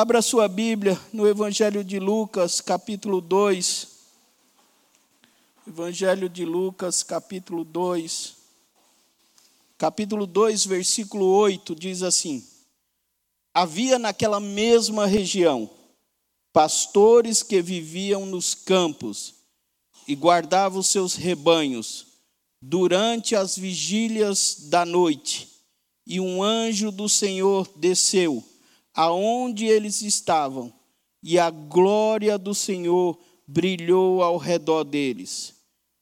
Abra 0.00 0.22
sua 0.22 0.48
Bíblia 0.48 0.98
no 1.12 1.28
Evangelho 1.28 1.84
de 1.84 1.98
Lucas, 1.98 2.62
capítulo 2.62 3.20
2. 3.20 3.86
Evangelho 5.68 6.26
de 6.26 6.42
Lucas, 6.42 7.02
capítulo 7.02 7.64
2. 7.64 8.34
Capítulo 9.76 10.26
2, 10.26 10.64
versículo 10.64 11.26
8 11.26 11.74
diz 11.74 12.02
assim: 12.02 12.42
Havia 13.52 13.98
naquela 13.98 14.40
mesma 14.40 15.04
região 15.04 15.68
pastores 16.50 17.42
que 17.42 17.60
viviam 17.60 18.24
nos 18.24 18.54
campos 18.54 19.34
e 20.08 20.14
guardavam 20.14 20.82
seus 20.82 21.14
rebanhos 21.14 22.06
durante 22.62 23.36
as 23.36 23.54
vigílias 23.54 24.60
da 24.70 24.86
noite. 24.86 25.46
E 26.06 26.18
um 26.18 26.42
anjo 26.42 26.90
do 26.90 27.06
Senhor 27.06 27.68
desceu 27.76 28.42
aonde 29.00 29.64
eles 29.64 30.02
estavam, 30.02 30.70
e 31.22 31.38
a 31.38 31.48
glória 31.48 32.36
do 32.36 32.54
Senhor 32.54 33.18
brilhou 33.46 34.22
ao 34.22 34.36
redor 34.36 34.84
deles, 34.84 35.54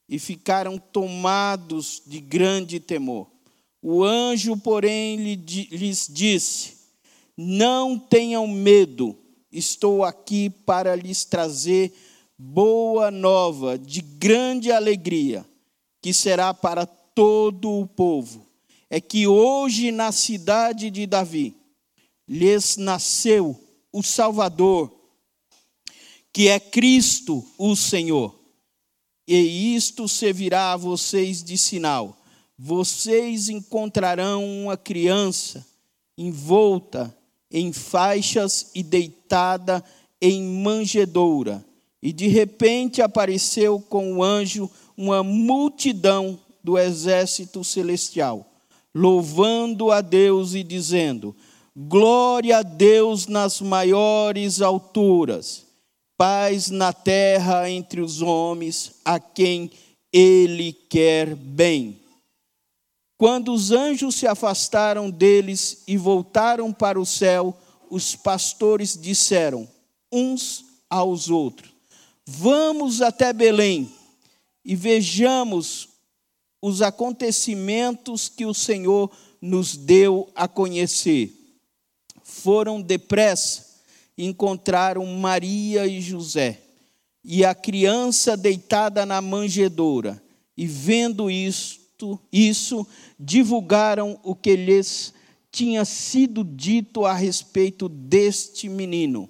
e 0.08 0.18
ficaram 0.18 0.76
tomados 0.76 2.02
de 2.04 2.18
grande 2.18 2.80
temor. 2.80 3.30
O 3.80 4.02
anjo, 4.02 4.56
porém, 4.56 5.14
lhes 5.14 6.08
disse: 6.10 6.74
Não 7.36 7.96
tenham 7.96 8.48
medo, 8.48 9.16
estou 9.52 10.02
aqui 10.02 10.50
para 10.50 10.96
lhes 10.96 11.24
trazer 11.24 11.92
boa 12.36 13.12
nova 13.12 13.78
de 13.78 14.00
grande 14.00 14.72
alegria, 14.72 15.46
que 16.02 16.12
será 16.12 16.52
para 16.52 16.84
todo 16.84 17.70
o 17.70 17.86
povo. 17.86 18.44
É 18.90 19.00
que 19.00 19.28
hoje 19.28 19.92
na 19.92 20.10
cidade 20.10 20.90
de 20.90 21.06
Davi 21.06 21.57
lhes 22.28 22.76
nasceu 22.76 23.58
o 23.92 24.02
Salvador, 24.02 24.92
que 26.32 26.48
é 26.48 26.60
Cristo 26.60 27.44
o 27.56 27.74
Senhor. 27.74 28.38
E 29.26 29.74
isto 29.74 30.08
servirá 30.08 30.72
a 30.72 30.76
vocês 30.76 31.42
de 31.42 31.56
sinal. 31.56 32.16
Vocês 32.58 33.48
encontrarão 33.48 34.44
uma 34.44 34.76
criança 34.76 35.66
envolta 36.18 37.16
em 37.50 37.72
faixas 37.72 38.72
e 38.74 38.82
deitada 38.82 39.82
em 40.20 40.42
manjedoura. 40.42 41.64
E 42.02 42.12
de 42.12 42.26
repente 42.26 43.00
apareceu 43.00 43.80
com 43.80 44.14
o 44.14 44.22
anjo 44.22 44.68
uma 44.96 45.22
multidão 45.22 46.38
do 46.62 46.76
exército 46.76 47.62
celestial, 47.62 48.44
louvando 48.92 49.92
a 49.92 50.00
Deus 50.00 50.54
e 50.54 50.62
dizendo: 50.62 51.34
Glória 51.80 52.58
a 52.58 52.62
Deus 52.62 53.28
nas 53.28 53.60
maiores 53.60 54.60
alturas, 54.60 55.64
paz 56.16 56.70
na 56.70 56.92
terra 56.92 57.70
entre 57.70 58.00
os 58.00 58.20
homens, 58.20 58.94
a 59.04 59.20
quem 59.20 59.70
Ele 60.12 60.72
quer 60.72 61.36
bem. 61.36 62.00
Quando 63.16 63.52
os 63.52 63.70
anjos 63.70 64.16
se 64.16 64.26
afastaram 64.26 65.08
deles 65.08 65.84
e 65.86 65.96
voltaram 65.96 66.72
para 66.72 66.98
o 66.98 67.06
céu, 67.06 67.56
os 67.88 68.16
pastores 68.16 68.98
disseram 69.00 69.68
uns 70.10 70.64
aos 70.90 71.30
outros: 71.30 71.70
Vamos 72.26 73.00
até 73.00 73.32
Belém 73.32 73.88
e 74.64 74.74
vejamos 74.74 75.90
os 76.60 76.82
acontecimentos 76.82 78.28
que 78.28 78.44
o 78.44 78.52
Senhor 78.52 79.12
nos 79.40 79.76
deu 79.76 80.28
a 80.34 80.48
conhecer 80.48 81.37
foram 82.38 82.80
depressa 82.80 83.66
e 84.16 84.24
encontraram 84.24 85.04
Maria 85.06 85.86
e 85.86 86.00
José 86.00 86.60
e 87.24 87.44
a 87.44 87.54
criança 87.54 88.36
deitada 88.36 89.04
na 89.04 89.20
manjedoura. 89.20 90.22
E 90.56 90.66
vendo 90.66 91.30
isto, 91.30 92.18
isso, 92.32 92.86
divulgaram 93.18 94.18
o 94.22 94.34
que 94.34 94.56
lhes 94.56 95.12
tinha 95.52 95.84
sido 95.84 96.42
dito 96.42 97.04
a 97.04 97.12
respeito 97.12 97.88
deste 97.88 98.68
menino. 98.68 99.28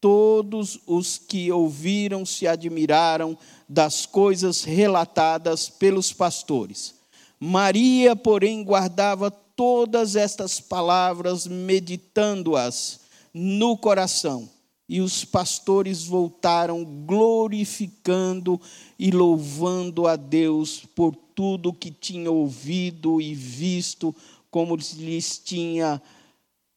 Todos 0.00 0.78
os 0.86 1.18
que 1.18 1.50
ouviram 1.50 2.24
se 2.24 2.46
admiraram 2.46 3.36
das 3.68 4.06
coisas 4.06 4.64
relatadas 4.64 5.68
pelos 5.68 6.12
pastores. 6.12 6.94
Maria, 7.38 8.16
porém, 8.16 8.64
guardava 8.64 9.30
todas 9.56 10.14
estas 10.14 10.60
palavras, 10.60 11.46
meditando-as 11.46 13.00
no 13.32 13.76
coração. 13.76 14.48
E 14.88 15.00
os 15.00 15.24
pastores 15.24 16.04
voltaram 16.04 16.84
glorificando 16.84 18.60
e 18.96 19.10
louvando 19.10 20.06
a 20.06 20.14
Deus 20.14 20.84
por 20.94 21.16
tudo 21.34 21.72
que 21.72 21.90
tinham 21.90 22.34
ouvido 22.34 23.20
e 23.20 23.34
visto, 23.34 24.14
como 24.48 24.76
lhes 24.76 25.38
tinha 25.38 26.00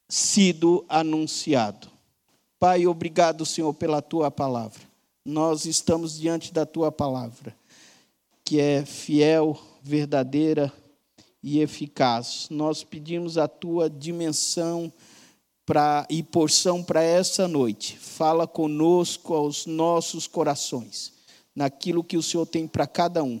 sido 0.08 0.84
anunciado. 0.88 1.88
Pai, 2.58 2.86
obrigado, 2.86 3.46
Senhor, 3.46 3.72
pela 3.74 4.02
tua 4.02 4.30
palavra. 4.30 4.82
Nós 5.24 5.64
estamos 5.64 6.18
diante 6.18 6.52
da 6.52 6.66
tua 6.66 6.90
palavra, 6.90 7.54
que 8.44 8.58
é 8.58 8.84
fiel, 8.84 9.56
verdadeira 9.82 10.72
e 11.42 11.60
eficaz. 11.60 12.48
Nós 12.50 12.84
pedimos 12.84 13.38
a 13.38 13.48
tua 13.48 13.88
dimensão 13.88 14.92
pra, 15.64 16.06
e 16.10 16.22
porção 16.22 16.82
para 16.82 17.02
essa 17.02 17.46
noite. 17.46 17.96
Fala 17.98 18.46
conosco 18.46 19.34
aos 19.34 19.66
nossos 19.66 20.26
corações, 20.26 21.12
naquilo 21.54 22.04
que 22.04 22.16
o 22.16 22.22
Senhor 22.22 22.46
tem 22.46 22.66
para 22.66 22.86
cada 22.86 23.22
um. 23.22 23.40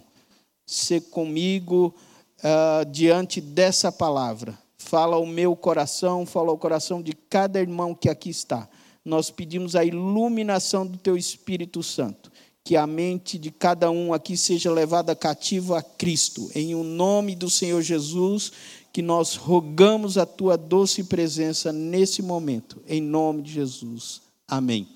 Ser 0.66 1.02
comigo 1.10 1.94
uh, 2.38 2.84
diante 2.90 3.40
dessa 3.40 3.90
palavra. 3.90 4.58
Fala 4.78 5.18
o 5.18 5.26
meu 5.26 5.54
coração, 5.54 6.24
fala 6.24 6.52
o 6.52 6.58
coração 6.58 7.02
de 7.02 7.12
cada 7.12 7.60
irmão 7.60 7.94
que 7.94 8.08
aqui 8.08 8.30
está. 8.30 8.68
Nós 9.04 9.30
pedimos 9.30 9.76
a 9.76 9.84
iluminação 9.84 10.86
do 10.86 10.96
teu 10.96 11.16
Espírito 11.16 11.82
Santo 11.82 12.29
que 12.70 12.76
a 12.76 12.86
mente 12.86 13.36
de 13.36 13.50
cada 13.50 13.90
um 13.90 14.14
aqui 14.14 14.36
seja 14.36 14.70
levada 14.70 15.16
cativo 15.16 15.74
a 15.74 15.82
Cristo. 15.82 16.48
Em 16.54 16.72
o 16.72 16.84
nome 16.84 17.34
do 17.34 17.50
Senhor 17.50 17.82
Jesus, 17.82 18.52
que 18.92 19.02
nós 19.02 19.34
rogamos 19.34 20.16
a 20.16 20.24
tua 20.24 20.56
doce 20.56 21.02
presença 21.02 21.72
nesse 21.72 22.22
momento. 22.22 22.80
Em 22.86 23.00
nome 23.02 23.42
de 23.42 23.50
Jesus. 23.54 24.22
Amém. 24.46 24.88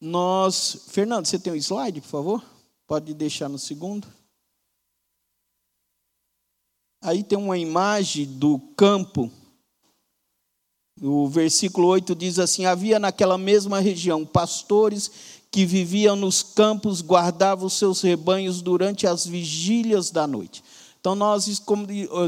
Nós, 0.00 0.86
Fernando, 0.88 1.26
você 1.26 1.38
tem 1.38 1.52
um 1.52 1.56
slide, 1.56 2.00
por 2.00 2.08
favor? 2.08 2.44
Pode 2.86 3.12
deixar 3.12 3.50
no 3.50 3.58
segundo. 3.58 4.08
Aí 7.02 7.22
tem 7.22 7.36
uma 7.36 7.58
imagem 7.58 8.24
do 8.24 8.58
campo. 8.74 9.30
O 11.02 11.28
versículo 11.28 11.88
8 11.88 12.14
diz 12.14 12.38
assim: 12.38 12.64
Havia 12.64 12.98
naquela 12.98 13.36
mesma 13.36 13.80
região 13.80 14.24
pastores 14.24 15.39
que 15.50 15.66
viviam 15.66 16.14
nos 16.14 16.42
campos 16.42 17.02
guardavam 17.02 17.66
os 17.66 17.72
seus 17.72 18.00
rebanhos 18.00 18.62
durante 18.62 19.06
as 19.06 19.26
vigílias 19.26 20.10
da 20.10 20.26
noite. 20.26 20.62
Então, 21.00 21.14
nós 21.14 21.48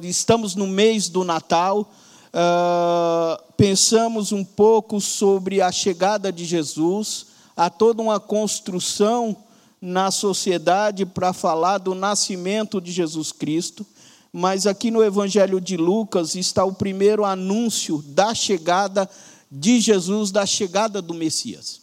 estamos 0.03 0.55
no 0.55 0.67
mês 0.67 1.09
do 1.09 1.23
Natal, 1.25 1.93
uh, 2.33 3.53
pensamos 3.57 4.33
um 4.33 4.43
pouco 4.45 5.01
sobre 5.01 5.61
a 5.61 5.71
chegada 5.71 6.33
de 6.33 6.45
Jesus, 6.45 7.27
há 7.57 7.69
toda 7.69 8.03
uma 8.03 8.19
construção 8.19 9.37
na 9.81 10.11
sociedade 10.11 11.05
para 11.05 11.33
falar 11.33 11.79
do 11.79 11.95
nascimento 11.95 12.81
de 12.81 12.91
Jesus 12.91 13.31
Cristo, 13.31 13.85
mas 14.33 14.67
aqui 14.67 14.91
no 14.91 15.03
Evangelho 15.03 15.61
de 15.61 15.77
Lucas 15.77 16.35
está 16.35 16.65
o 16.65 16.73
primeiro 16.73 17.25
anúncio 17.25 18.03
da 18.07 18.35
chegada 18.35 19.09
de 19.51 19.81
Jesus, 19.81 20.31
da 20.31 20.47
chegada 20.47 21.03
do 21.03 21.13
Messias. 21.13 21.82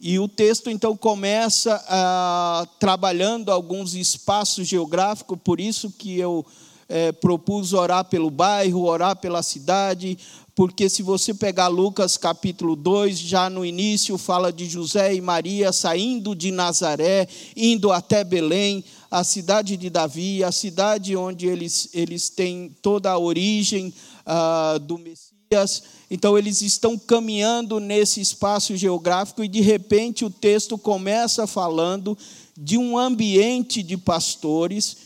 E 0.00 0.18
o 0.18 0.26
texto 0.26 0.70
então 0.70 0.96
começa 0.96 1.84
ah, 1.86 2.66
trabalhando 2.78 3.52
alguns 3.52 3.94
espaços 3.94 4.66
geográficos, 4.66 5.38
por 5.44 5.60
isso 5.60 5.90
que 5.90 6.18
eu 6.18 6.46
é, 6.88 7.12
propus 7.12 7.74
orar 7.74 8.06
pelo 8.06 8.30
bairro, 8.30 8.86
orar 8.86 9.14
pela 9.16 9.42
cidade, 9.42 10.18
porque 10.54 10.88
se 10.88 11.02
você 11.02 11.34
pegar 11.34 11.68
Lucas 11.68 12.16
capítulo 12.16 12.74
2, 12.74 13.18
já 13.18 13.50
no 13.50 13.62
início 13.62 14.16
fala 14.16 14.50
de 14.50 14.64
José 14.64 15.14
e 15.14 15.20
Maria 15.20 15.70
saindo 15.70 16.34
de 16.34 16.50
Nazaré, 16.50 17.28
indo 17.54 17.92
até 17.92 18.24
Belém, 18.24 18.82
a 19.10 19.22
cidade 19.22 19.76
de 19.76 19.90
Davi, 19.90 20.42
a 20.42 20.50
cidade 20.50 21.14
onde 21.14 21.46
eles, 21.46 21.90
eles 21.92 22.30
têm 22.30 22.74
toda 22.80 23.10
a 23.10 23.18
origem 23.18 23.92
ah, 24.24 24.78
do 24.80 24.96
Messias 24.96 25.99
então, 26.10 26.36
eles 26.36 26.60
estão 26.60 26.98
caminhando 26.98 27.78
nesse 27.78 28.20
espaço 28.20 28.76
geográfico 28.76 29.44
e, 29.44 29.48
de 29.48 29.60
repente, 29.60 30.24
o 30.24 30.30
texto 30.30 30.76
começa 30.76 31.46
falando 31.46 32.18
de 32.58 32.76
um 32.76 32.98
ambiente 32.98 33.80
de 33.80 33.96
pastores 33.96 34.96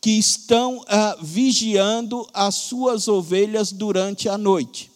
que 0.00 0.10
estão 0.10 0.84
ah, 0.88 1.16
vigiando 1.22 2.28
as 2.34 2.56
suas 2.56 3.06
ovelhas 3.06 3.70
durante 3.70 4.28
a 4.28 4.36
noite. 4.36 4.90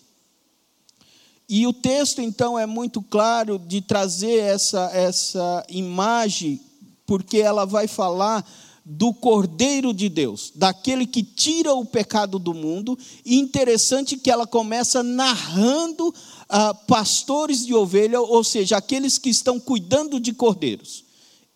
E 1.48 1.64
o 1.64 1.72
texto, 1.72 2.20
então, 2.20 2.58
é 2.58 2.66
muito 2.66 3.00
claro 3.00 3.56
de 3.56 3.80
trazer 3.80 4.38
essa, 4.38 4.90
essa 4.92 5.64
imagem, 5.68 6.60
porque 7.06 7.38
ela 7.38 7.64
vai 7.64 7.86
falar 7.86 8.44
do 8.84 9.14
Cordeiro 9.14 9.94
de 9.94 10.08
Deus, 10.08 10.52
daquele 10.54 11.06
que 11.06 11.22
tira 11.22 11.72
o 11.72 11.84
pecado 11.84 12.38
do 12.38 12.52
mundo. 12.52 12.98
E 13.24 13.38
interessante 13.38 14.16
que 14.16 14.30
ela 14.30 14.46
começa 14.46 15.02
narrando 15.02 16.12
ah, 16.48 16.74
pastores 16.74 17.64
de 17.64 17.74
ovelha, 17.74 18.20
ou 18.20 18.42
seja, 18.42 18.76
aqueles 18.76 19.18
que 19.18 19.30
estão 19.30 19.60
cuidando 19.60 20.18
de 20.18 20.32
cordeiros. 20.32 21.04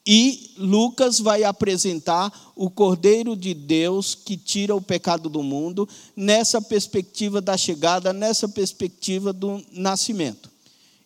E 0.06 0.52
Lucas 0.56 1.19
vai 1.19 1.43
apresentar 1.43 2.32
o 2.55 2.70
Cordeiro 2.70 3.37
de 3.37 3.52
Deus 3.52 4.14
que 4.14 4.37
tira 4.37 4.75
o 4.75 4.81
pecado 4.81 5.29
do 5.29 5.43
mundo, 5.43 5.88
nessa 6.14 6.62
perspectiva 6.62 7.40
da 7.40 7.56
chegada, 7.56 8.12
nessa 8.12 8.49
perspectiva 8.49 9.32
do 9.32 9.61
nascimento. 9.72 10.49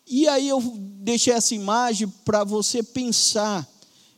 E 0.05 0.27
aí 0.27 0.47
eu 0.47 0.61
deixei 0.77 1.33
essa 1.33 1.55
imagem 1.55 2.07
para 2.23 2.43
você 2.43 2.83
pensar. 2.83 3.67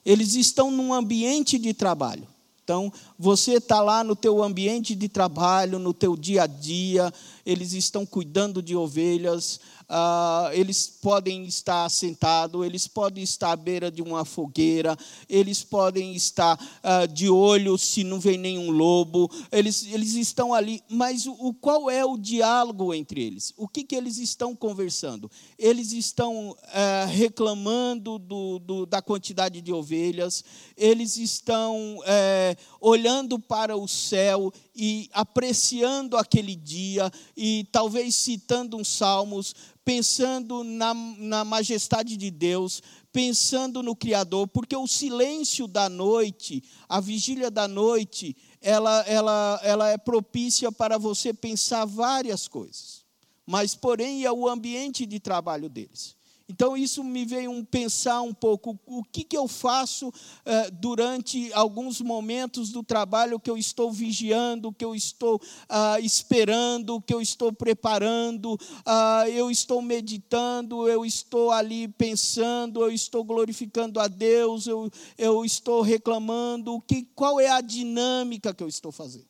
Eles 0.06 0.36
estão 0.36 0.70
num 0.70 0.94
ambiente 0.94 1.58
de 1.58 1.74
trabalho. 1.74 2.28
Então, 2.64 2.92
você 3.24 3.54
está 3.54 3.82
lá 3.82 4.04
no 4.04 4.18
teu 4.18 4.44
ambiente 4.44 4.94
de 4.94 5.08
trabalho, 5.08 5.80
no 5.80 5.94
teu 5.94 6.14
dia 6.18 6.44
a 6.44 6.46
dia, 6.46 7.10
eles 7.46 7.72
estão 7.72 8.06
cuidando 8.06 8.62
de 8.62 8.76
ovelhas, 8.76 9.62
ah, 9.88 10.50
eles 10.54 10.88
podem 11.02 11.46
estar 11.46 11.90
sentados, 11.90 12.66
eles 12.66 12.86
podem 12.86 13.24
estar 13.24 13.52
à 13.52 13.56
beira 13.56 13.90
de 13.90 14.02
uma 14.02 14.26
fogueira, 14.26 14.98
eles 15.30 15.64
podem 15.64 16.14
estar 16.14 16.60
ah, 16.84 17.06
de 17.06 17.30
olho 17.30 17.78
se 17.78 18.04
não 18.04 18.20
vem 18.20 18.38
nenhum 18.38 18.72
lobo, 18.72 19.32
eles, 19.52 19.86
eles 19.92 20.16
estão 20.16 20.54
ali, 20.54 20.82
mas 20.90 21.26
o, 21.26 21.54
qual 21.54 21.90
é 21.90 22.04
o 22.04 22.18
diálogo 22.18 22.94
entre 22.94 23.24
eles? 23.24 23.54
O 23.56 23.70
que, 23.70 23.86
que 23.86 23.96
eles 23.96 24.18
estão 24.18 24.54
conversando? 24.54 25.32
Eles 25.58 25.94
estão 25.94 26.58
ah, 26.74 27.06
reclamando 27.06 28.20
do, 28.20 28.60
do, 28.60 28.86
da 28.86 29.02
quantidade 29.02 29.62
de 29.62 29.72
ovelhas, 29.72 30.44
eles 30.76 31.16
estão 31.16 32.00
eh, 32.06 32.58
olhando 32.82 33.13
para 33.40 33.76
o 33.76 33.88
céu 33.88 34.52
e 34.76 35.10
apreciando 35.14 36.18
aquele 36.18 36.56
dia, 36.56 37.12
e 37.36 37.68
talvez 37.72 38.16
citando 38.16 38.78
uns 38.78 38.88
salmos, 38.88 39.54
pensando 39.86 40.64
na, 40.64 40.94
na 40.94 41.44
majestade 41.44 42.18
de 42.18 42.32
Deus, 42.32 42.82
pensando 43.12 43.84
no 43.84 43.96
Criador, 43.96 44.48
porque 44.48 44.76
o 44.76 44.88
silêncio 44.88 45.68
da 45.68 45.88
noite, 45.88 46.64
a 46.90 47.00
vigília 47.00 47.52
da 47.52 47.68
noite, 47.68 48.36
ela, 48.60 49.02
ela, 49.02 49.60
ela 49.64 49.90
é 49.90 49.98
propícia 49.98 50.72
para 50.72 50.98
você 50.98 51.34
pensar 51.34 51.86
várias 51.86 52.48
coisas. 52.48 53.04
Mas, 53.46 53.76
porém, 53.76 54.24
é 54.24 54.32
o 54.32 54.48
ambiente 54.48 55.06
de 55.06 55.20
trabalho 55.20 55.70
deles. 55.70 56.16
Então, 56.48 56.76
isso 56.76 57.04
me 57.06 57.24
veio 57.24 57.50
um 57.52 57.64
pensar 57.64 58.22
um 58.22 58.34
pouco 58.34 58.78
o 58.86 59.02
que, 59.02 59.24
que 59.24 59.38
eu 59.38 59.48
faço 59.48 60.14
eh, 60.46 60.70
durante 60.72 61.52
alguns 61.54 62.02
momentos 62.02 62.70
do 62.70 62.84
trabalho 62.84 63.40
que 63.40 63.50
eu 63.50 63.58
estou 63.58 63.90
vigiando, 63.90 64.74
que 64.74 64.84
eu 64.84 64.94
estou 64.94 65.42
ah, 65.70 66.02
esperando, 66.02 67.00
que 67.00 67.14
eu 67.14 67.22
estou 67.22 67.54
preparando, 67.54 68.60
ah, 68.86 69.24
eu 69.30 69.50
estou 69.50 69.82
meditando, 69.82 70.88
eu 70.90 71.06
estou 71.06 71.50
ali 71.50 71.88
pensando, 71.88 72.82
eu 72.82 72.92
estou 72.92 73.24
glorificando 73.24 73.98
a 74.02 74.10
Deus, 74.10 74.68
eu, 74.68 74.92
eu 75.18 75.46
estou 75.46 75.82
reclamando, 75.82 76.82
que, 76.82 77.04
qual 77.16 77.40
é 77.40 77.48
a 77.48 77.62
dinâmica 77.62 78.54
que 78.54 78.64
eu 78.64 78.68
estou 78.68 78.92
fazendo. 78.92 79.28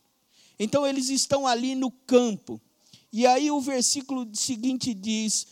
Então, 0.57 0.85
eles 0.85 1.09
estão 1.09 1.45
ali 1.45 1.75
no 1.75 1.91
campo. 1.91 2.59
E 3.11 3.27
aí, 3.27 3.51
o 3.51 3.61
versículo 3.61 4.27
seguinte 4.33 4.95
diz 4.95 5.45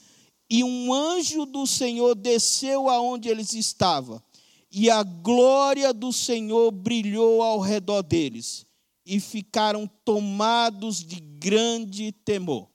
e 0.51 0.65
um 0.65 0.94
anjo 0.94 1.45
do 1.45 1.65
Senhor 1.65 2.13
desceu 2.13 2.89
aonde 2.89 3.30
eles 3.30 3.53
estavam, 3.53 4.21
e 4.69 4.89
a 4.89 5.01
glória 5.01 5.94
do 5.94 6.12
Senhor 6.12 6.69
brilhou 6.71 7.42
ao 7.42 7.62
redor 7.62 8.01
deles, 8.01 8.65
e 9.06 9.21
ficaram 9.21 9.89
tomados 10.03 11.01
de 11.06 11.21
grande 11.21 12.12
temor. 12.12 12.69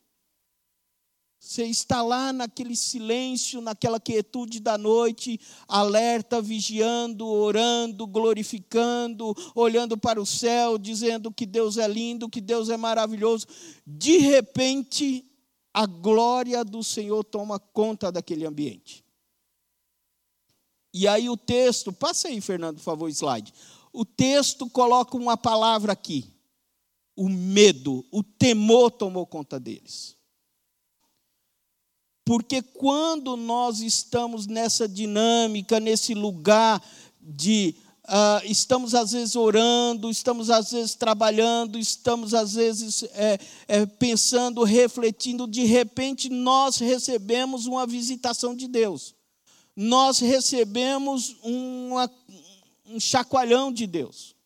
Você 1.38 1.66
está 1.66 2.00
lá 2.00 2.32
naquele 2.32 2.74
silêncio, 2.74 3.60
naquela 3.60 4.00
quietude 4.00 4.58
da 4.58 4.78
noite, 4.78 5.38
alerta, 5.68 6.40
vigiando, 6.40 7.26
orando, 7.26 8.06
glorificando, 8.06 9.34
olhando 9.54 9.98
para 9.98 10.20
o 10.20 10.24
céu, 10.24 10.78
dizendo 10.78 11.30
que 11.30 11.44
Deus 11.44 11.76
é 11.76 11.86
lindo, 11.86 12.30
que 12.30 12.40
Deus 12.40 12.70
é 12.70 12.76
maravilhoso. 12.78 13.46
De 13.86 14.16
repente, 14.16 15.24
a 15.76 15.84
glória 15.84 16.64
do 16.64 16.82
Senhor 16.82 17.22
toma 17.22 17.58
conta 17.58 18.10
daquele 18.10 18.46
ambiente. 18.46 19.04
E 20.90 21.06
aí 21.06 21.28
o 21.28 21.36
texto, 21.36 21.92
passa 21.92 22.28
aí, 22.28 22.40
Fernando, 22.40 22.76
por 22.78 22.82
favor, 22.82 23.10
slide. 23.10 23.52
O 23.92 24.02
texto 24.02 24.70
coloca 24.70 25.18
uma 25.18 25.36
palavra 25.36 25.92
aqui. 25.92 26.32
O 27.14 27.28
medo, 27.28 28.06
o 28.10 28.22
temor 28.22 28.90
tomou 28.90 29.26
conta 29.26 29.60
deles. 29.60 30.16
Porque 32.24 32.62
quando 32.62 33.36
nós 33.36 33.80
estamos 33.80 34.46
nessa 34.46 34.88
dinâmica, 34.88 35.78
nesse 35.78 36.14
lugar 36.14 36.82
de 37.20 37.76
Uh, 38.06 38.40
estamos 38.44 38.94
às 38.94 39.10
vezes 39.10 39.34
orando, 39.34 40.08
estamos 40.08 40.48
às 40.48 40.70
vezes 40.70 40.94
trabalhando, 40.94 41.76
estamos 41.76 42.34
às 42.34 42.54
vezes 42.54 43.02
é, 43.14 43.36
é, 43.66 43.84
pensando, 43.84 44.62
refletindo, 44.62 45.44
de 45.44 45.64
repente 45.64 46.28
nós 46.28 46.76
recebemos 46.78 47.66
uma 47.66 47.84
visitação 47.84 48.54
de 48.54 48.68
Deus, 48.68 49.12
nós 49.74 50.20
recebemos 50.20 51.34
uma, 51.42 52.08
um 52.88 53.00
chacoalhão 53.00 53.72
de 53.72 53.88
Deus. 53.88 54.36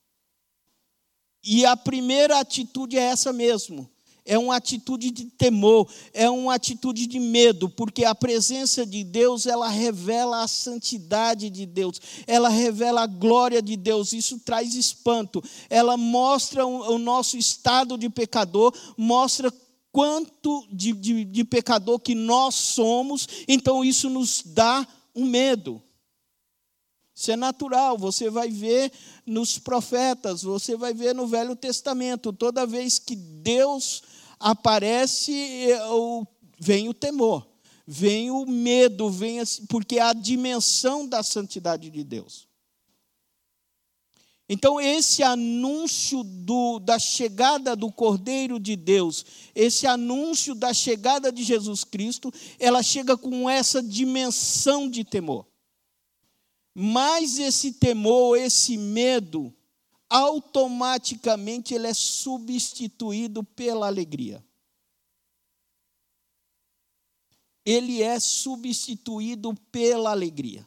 E 1.45 1.67
a 1.67 1.77
primeira 1.77 2.41
atitude 2.41 2.97
é 2.97 3.03
essa 3.03 3.31
mesmo: 3.31 3.91
é 4.25 4.39
uma 4.39 4.57
atitude 4.57 5.11
de 5.11 5.25
temor, 5.25 5.89
é 6.13 6.29
uma 6.29 6.55
atitude 6.55 7.07
de 7.07 7.19
medo, 7.19 7.69
porque 7.69 8.05
a 8.05 8.15
presença 8.15 8.85
de 8.87 9.03
Deus, 9.05 9.47
ela 9.47 9.69
revela 9.69 10.43
a 10.43 10.49
santidade 10.49 11.51
de 11.51 11.67
Deus, 11.67 12.01
ela 12.27 12.49
revela 12.49 13.03
a 13.03 13.07
glória 13.07 13.61
de 13.61 13.77
Deus, 13.77 14.13
isso 14.13 14.39
traz 14.41 14.75
espanto, 14.75 15.43
ela 15.69 15.97
mostra 15.97 16.67
o 16.67 16.99
nosso 16.99 17.37
estado 17.37 17.97
de 17.97 18.09
pecador, 18.09 18.75
mostra 18.97 19.53
quanto 19.93 20.67
de, 20.71 20.93
de, 20.93 21.25
de 21.25 21.45
pecador 21.45 21.99
que 21.99 22.15
nós 22.15 22.55
somos, 22.55 23.27
então 23.49 23.85
isso 23.85 24.09
nos 24.09 24.43
dá 24.45 24.87
um 25.15 25.25
medo. 25.25 25.83
Isso 27.15 27.33
é 27.33 27.37
natural, 27.37 27.99
você 27.99 28.31
vai 28.31 28.49
ver 28.49 28.91
nos 29.27 29.59
profetas, 29.59 30.43
você 30.43 30.75
vai 30.75 30.95
ver 30.95 31.15
no 31.15 31.27
Velho 31.27 31.55
Testamento, 31.55 32.33
toda 32.33 32.67
vez 32.67 32.99
que 32.99 33.15
Deus 33.15 34.03
aparece, 34.41 35.69
vem 36.59 36.89
o 36.89 36.95
temor, 36.95 37.47
vem 37.87 38.31
o 38.31 38.47
medo, 38.47 39.11
vem 39.11 39.39
porque 39.69 39.99
é 39.99 40.03
a 40.03 40.15
dimensão 40.15 41.07
da 41.07 41.23
santidade 41.23 41.91
de 41.91 42.03
Deus. 42.03 42.49
Então, 44.53 44.81
esse 44.81 45.23
anúncio 45.23 46.25
do, 46.25 46.81
da 46.81 46.99
chegada 46.99 47.77
do 47.77 47.93
Cordeiro 47.93 48.59
de 48.59 48.75
Deus, 48.75 49.25
esse 49.55 49.87
anúncio 49.87 50.57
da 50.57 50.75
chegada 50.75 51.31
de 51.31 51.45
Jesus 51.45 51.85
Cristo, 51.85 52.33
ela 52.59 52.83
chega 52.83 53.17
com 53.17 53.49
essa 53.49 53.81
dimensão 53.81 54.91
de 54.91 55.05
temor. 55.05 55.47
Mas 56.75 57.39
esse 57.39 57.75
temor, 57.75 58.37
esse 58.37 58.77
medo, 58.77 59.55
automaticamente 60.11 61.73
ele 61.73 61.87
é 61.87 61.95
substituído 61.95 63.45
pela 63.45 63.87
alegria. 63.87 64.45
Ele 67.65 68.03
é 68.03 68.19
substituído 68.19 69.55
pela 69.71 70.11
alegria. 70.11 70.67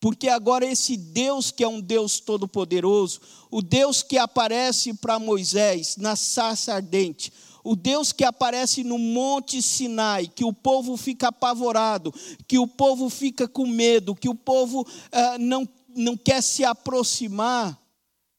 Porque 0.00 0.28
agora 0.28 0.66
esse 0.66 0.96
Deus 0.96 1.52
que 1.52 1.62
é 1.62 1.68
um 1.68 1.80
Deus 1.80 2.18
todo-poderoso, 2.18 3.20
o 3.48 3.62
Deus 3.62 4.02
que 4.02 4.18
aparece 4.18 4.92
para 4.94 5.20
Moisés 5.20 5.96
na 5.96 6.16
sarça 6.16 6.74
ardente, 6.74 7.32
o 7.62 7.76
Deus 7.76 8.10
que 8.10 8.24
aparece 8.24 8.82
no 8.82 8.98
Monte 8.98 9.62
Sinai, 9.62 10.26
que 10.26 10.44
o 10.44 10.52
povo 10.52 10.96
fica 10.96 11.28
apavorado, 11.28 12.12
que 12.48 12.58
o 12.58 12.66
povo 12.66 13.08
fica 13.08 13.46
com 13.46 13.64
medo, 13.64 14.16
que 14.16 14.28
o 14.28 14.34
povo 14.34 14.84
ah, 15.12 15.38
não, 15.38 15.68
não 15.94 16.16
quer 16.16 16.42
se 16.42 16.64
aproximar, 16.64 17.80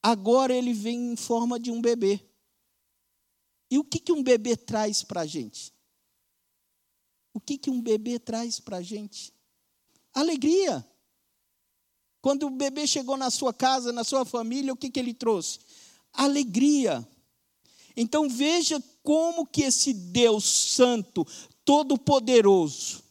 agora 0.03 0.53
ele 0.53 0.73
vem 0.73 1.13
em 1.13 1.15
forma 1.15 1.57
de 1.57 1.71
um 1.71 1.81
bebê. 1.81 2.19
E 3.71 3.79
o 3.79 3.83
que, 3.83 3.99
que 3.99 4.11
um 4.11 4.21
bebê 4.21 4.57
traz 4.57 5.01
para 5.01 5.21
a 5.21 5.25
gente? 5.25 5.73
O 7.33 7.39
que, 7.39 7.57
que 7.57 7.71
um 7.71 7.81
bebê 7.81 8.19
traz 8.19 8.59
para 8.59 8.77
a 8.77 8.81
gente? 8.81 9.33
Alegria. 10.13 10.85
Quando 12.21 12.47
o 12.47 12.51
bebê 12.51 12.85
chegou 12.85 13.17
na 13.17 13.31
sua 13.31 13.53
casa, 13.53 13.91
na 13.91 14.03
sua 14.03 14.23
família, 14.23 14.73
o 14.73 14.77
que, 14.77 14.91
que 14.91 14.99
ele 14.99 15.13
trouxe? 15.13 15.59
Alegria. 16.11 17.07
Então 17.95 18.29
veja 18.29 18.81
como 19.01 19.45
que 19.45 19.63
esse 19.63 19.93
Deus 19.93 20.43
santo, 20.43 21.25
todo-poderoso, 21.65 23.03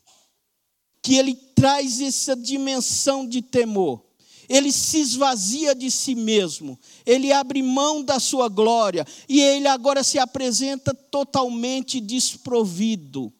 que 1.02 1.16
ele 1.16 1.34
traz 1.34 2.00
essa 2.00 2.36
dimensão 2.36 3.26
de 3.26 3.42
temor. 3.42 4.02
Ele 4.48 4.72
se 4.72 4.98
esvazia 4.98 5.74
de 5.74 5.90
si 5.90 6.14
mesmo, 6.14 6.78
ele 7.06 7.32
abre 7.32 7.62
mão 7.62 8.02
da 8.02 8.18
sua 8.18 8.48
glória 8.48 9.06
e 9.28 9.40
ele 9.40 9.68
agora 9.68 10.02
se 10.02 10.18
apresenta 10.18 10.94
totalmente 10.94 12.00
desprovido. 12.00 13.32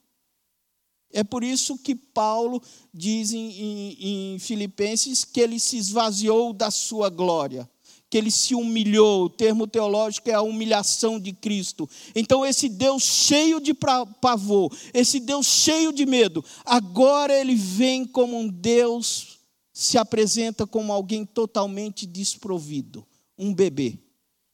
É 1.12 1.22
por 1.22 1.44
isso 1.44 1.76
que 1.76 1.94
Paulo 1.94 2.62
diz 2.92 3.32
em, 3.32 3.50
em, 3.50 4.34
em 4.34 4.38
Filipenses 4.38 5.24
que 5.24 5.40
ele 5.40 5.60
se 5.60 5.76
esvaziou 5.76 6.52
da 6.52 6.70
sua 6.70 7.10
glória 7.10 7.68
que 8.12 8.18
ele 8.18 8.30
se 8.30 8.54
humilhou. 8.54 9.24
O 9.24 9.30
termo 9.30 9.66
teológico 9.66 10.28
é 10.28 10.34
a 10.34 10.42
humilhação 10.42 11.18
de 11.18 11.32
Cristo. 11.32 11.88
Então, 12.14 12.44
esse 12.44 12.68
Deus 12.68 13.02
cheio 13.02 13.58
de 13.58 13.72
pavor, 13.72 14.70
esse 14.92 15.18
Deus 15.18 15.46
cheio 15.46 15.90
de 15.94 16.04
medo, 16.04 16.44
agora 16.62 17.32
ele 17.32 17.54
vem 17.54 18.04
como 18.04 18.38
um 18.38 18.46
Deus, 18.46 19.38
se 19.72 19.96
apresenta 19.96 20.66
como 20.66 20.92
alguém 20.92 21.24
totalmente 21.24 22.06
desprovido 22.06 23.06
um 23.38 23.54
bebê. 23.54 23.98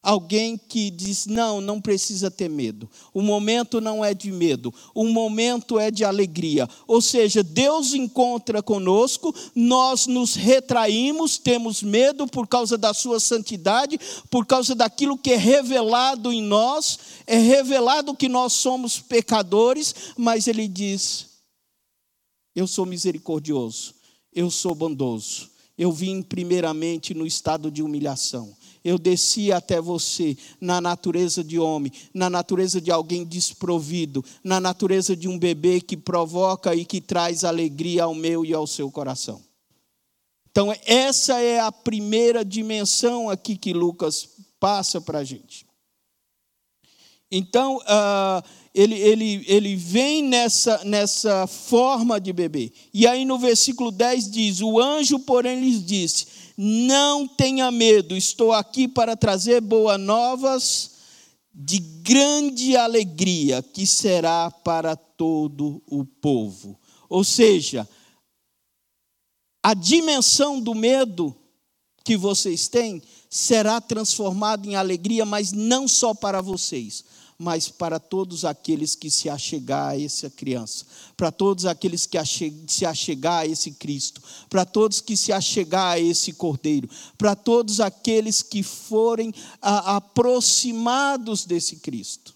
Alguém 0.01 0.57
que 0.57 0.91
diz: 0.91 1.27
não, 1.27 1.61
não 1.61 1.81
precisa 1.81 2.31
ter 2.31 2.49
medo. 2.49 2.89
O 3.13 3.21
momento 3.21 3.81
não 3.81 4.05
é 4.05 4.15
de 4.15 4.31
medo, 4.31 4.73
o 4.95 5.05
momento 5.05 5.79
é 5.79 5.91
de 5.91 6.05
alegria. 6.05 6.69
Ou 6.87 7.03
seja, 7.03 7.43
Deus 7.43 7.93
encontra 7.95 8.63
conosco, 8.63 9.35
nós 9.57 10.07
nos 10.07 10.35
retraímos, 10.37 11.37
temos 11.37 11.83
medo 11.83 12.29
por 12.29 12.47
causa 12.47 12.79
da 12.79 12.95
Sua 12.95 13.19
santidade, 13.19 13.99
por 14.31 14.47
causa 14.47 14.73
daquilo 14.73 15.19
que 15.19 15.33
é 15.33 15.37
revelado 15.37 16.33
em 16.33 16.43
nós, 16.43 16.99
é 17.27 17.37
revelado 17.37 18.15
que 18.15 18.29
nós 18.29 18.53
somos 18.53 19.01
pecadores, 19.01 19.95
mas 20.17 20.47
Ele 20.47 20.69
diz: 20.69 21.27
eu 22.55 22.67
sou 22.67 22.87
misericordioso, 22.87 23.95
eu 24.39 24.51
sou 24.51 24.75
bondoso. 24.75 25.51
Eu 25.77 25.93
vim 25.93 26.23
primeiramente 26.23 27.15
no 27.15 27.27
estado 27.27 27.71
de 27.71 27.83
humilhação 27.83 28.57
eu 28.85 28.99
desci 28.99 29.53
até 29.53 29.81
você 29.81 30.37
na 30.61 30.81
natureza 30.81 31.45
de 31.45 31.59
homem, 31.59 31.93
na 32.15 32.31
natureza 32.31 32.81
de 32.81 32.91
alguém 32.91 33.25
desprovido, 33.25 34.25
na 34.43 34.61
natureza 34.61 35.15
de 35.15 35.29
um 35.29 35.39
bebê 35.39 35.81
que 35.81 35.97
provoca 35.97 36.75
e 36.75 36.85
que 36.85 37.01
traz 37.01 37.45
alegria 37.45 38.05
ao 38.05 38.15
meu 38.15 38.45
e 38.45 38.55
ao 38.55 38.67
seu 38.67 38.91
coração. 38.91 39.43
Então, 40.51 40.75
essa 40.87 41.39
é 41.41 41.61
a 41.61 41.71
primeira 41.71 42.45
dimensão 42.45 43.29
aqui 43.29 43.57
que 43.57 43.73
Lucas 43.73 44.29
passa 44.59 45.01
para 45.01 45.21
a 45.21 45.25
gente. 45.25 45.68
Então, 47.31 47.77
uh, 47.79 48.43
ele, 48.75 48.95
ele, 48.95 49.45
ele 49.47 49.77
vem 49.77 50.23
nessa, 50.23 50.83
nessa 50.85 51.47
forma 51.47 52.21
de 52.21 52.33
bebê. 52.33 52.73
E 52.93 53.07
aí 53.07 53.25
no 53.25 53.39
versículo 53.39 53.91
10 53.91 54.31
diz: 54.31 54.61
O 54.61 54.81
anjo, 54.81 55.19
porém, 55.19 55.61
lhes 55.61 55.85
disse: 55.85 56.27
não 56.61 57.29
tenha 57.29 57.71
medo, 57.71 58.17
estou 58.17 58.53
aqui 58.53 58.89
para 58.89 59.17
trazer 59.17 59.61
boas 59.61 60.01
novas 60.01 60.91
de 61.55 61.79
grande 61.79 62.77
alegria, 62.77 63.63
que 63.63 63.87
será 63.87 64.51
para 64.51 64.97
todo 64.97 65.81
o 65.87 66.05
povo. 66.05 66.77
Ou 67.09 67.23
seja, 67.23 67.89
a 69.63 69.73
dimensão 69.73 70.61
do 70.61 70.75
medo 70.75 71.33
que 72.05 72.17
vocês 72.17 72.67
têm 72.67 73.01
será 73.29 73.81
transformada 73.81 74.67
em 74.67 74.77
alegria, 74.77 75.25
mas 75.25 75.53
não 75.53 75.87
só 75.87 76.15
para 76.15 76.41
vocês, 76.41 77.05
mas 77.39 77.69
para 77.69 78.01
todos 78.01 78.45
aqueles 78.45 78.97
que 78.97 79.11
se 79.11 79.29
achegar 79.29 79.91
a 79.91 80.01
essa 80.01 80.29
criança, 80.29 80.85
para 81.17 81.31
todos 81.31 81.67
aqueles 81.67 82.05
que 82.05 82.19
se 82.67 82.85
achegar 82.85 83.43
a 83.43 83.47
esse 83.47 83.71
Cristo, 83.73 84.21
para 84.51 84.65
todos 84.65 85.01
que 85.01 85.17
se 85.17 85.33
achegar 85.33 85.93
a 85.93 86.01
esse 86.01 86.33
Cordeiro, 86.33 86.89
para 87.17 87.37
todos 87.37 87.79
aqueles 87.79 88.43
que 88.43 88.65
forem 88.65 89.33
aproximados 89.61 91.45
desse 91.45 91.77
Cristo. 91.77 92.35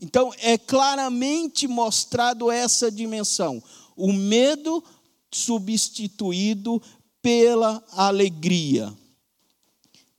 Então, 0.00 0.32
é 0.38 0.56
claramente 0.56 1.68
mostrado 1.68 2.50
essa 2.50 2.90
dimensão, 2.90 3.62
o 3.96 4.12
medo 4.12 4.82
substituído 5.30 6.80
pela 7.20 7.84
alegria. 7.92 8.92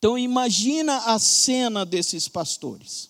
Então 0.05 0.19
imagina 0.19 0.97
a 0.97 1.17
cena 1.17 1.83
desses 1.83 2.27
pastores. 2.27 3.09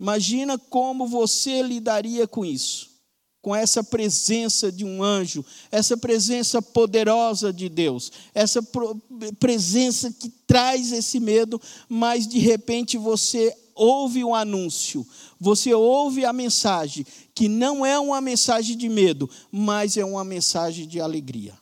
Imagina 0.00 0.56
como 0.56 1.06
você 1.06 1.60
lidaria 1.60 2.26
com 2.26 2.46
isso, 2.46 2.92
com 3.42 3.54
essa 3.54 3.84
presença 3.84 4.72
de 4.72 4.82
um 4.82 5.02
anjo, 5.02 5.44
essa 5.70 5.98
presença 5.98 6.62
poderosa 6.62 7.52
de 7.52 7.68
Deus, 7.68 8.10
essa 8.34 8.66
presença 9.38 10.10
que 10.10 10.30
traz 10.46 10.92
esse 10.92 11.20
medo, 11.20 11.60
mas 11.86 12.26
de 12.26 12.38
repente 12.38 12.96
você 12.96 13.54
ouve 13.74 14.24
um 14.24 14.34
anúncio, 14.34 15.06
você 15.38 15.74
ouve 15.74 16.24
a 16.24 16.32
mensagem, 16.32 17.04
que 17.34 17.50
não 17.50 17.84
é 17.84 18.00
uma 18.00 18.22
mensagem 18.22 18.78
de 18.78 18.88
medo, 18.88 19.28
mas 19.52 19.98
é 19.98 20.04
uma 20.06 20.24
mensagem 20.24 20.88
de 20.88 21.02
alegria. 21.02 21.59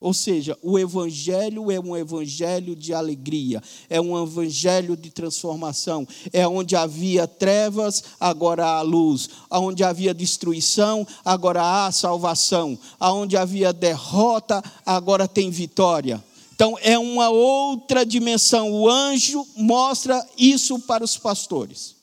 Ou 0.00 0.14
seja, 0.14 0.56
o 0.62 0.78
Evangelho 0.78 1.70
é 1.70 1.78
um 1.78 1.94
Evangelho 1.94 2.74
de 2.74 2.94
alegria, 2.94 3.62
é 3.88 4.00
um 4.00 4.20
Evangelho 4.22 4.96
de 4.96 5.10
transformação. 5.10 6.08
É 6.32 6.48
onde 6.48 6.74
havia 6.74 7.28
trevas, 7.28 8.02
agora 8.18 8.64
há 8.64 8.80
luz. 8.80 9.28
Onde 9.50 9.84
havia 9.84 10.14
destruição, 10.14 11.06
agora 11.22 11.86
há 11.86 11.92
salvação. 11.92 12.78
Onde 12.98 13.36
havia 13.36 13.74
derrota, 13.74 14.64
agora 14.86 15.28
tem 15.28 15.50
vitória. 15.50 16.24
Então, 16.54 16.78
é 16.80 16.98
uma 16.98 17.28
outra 17.28 18.04
dimensão. 18.04 18.72
O 18.72 18.88
anjo 18.88 19.46
mostra 19.54 20.26
isso 20.36 20.78
para 20.80 21.04
os 21.04 21.18
pastores. 21.18 21.96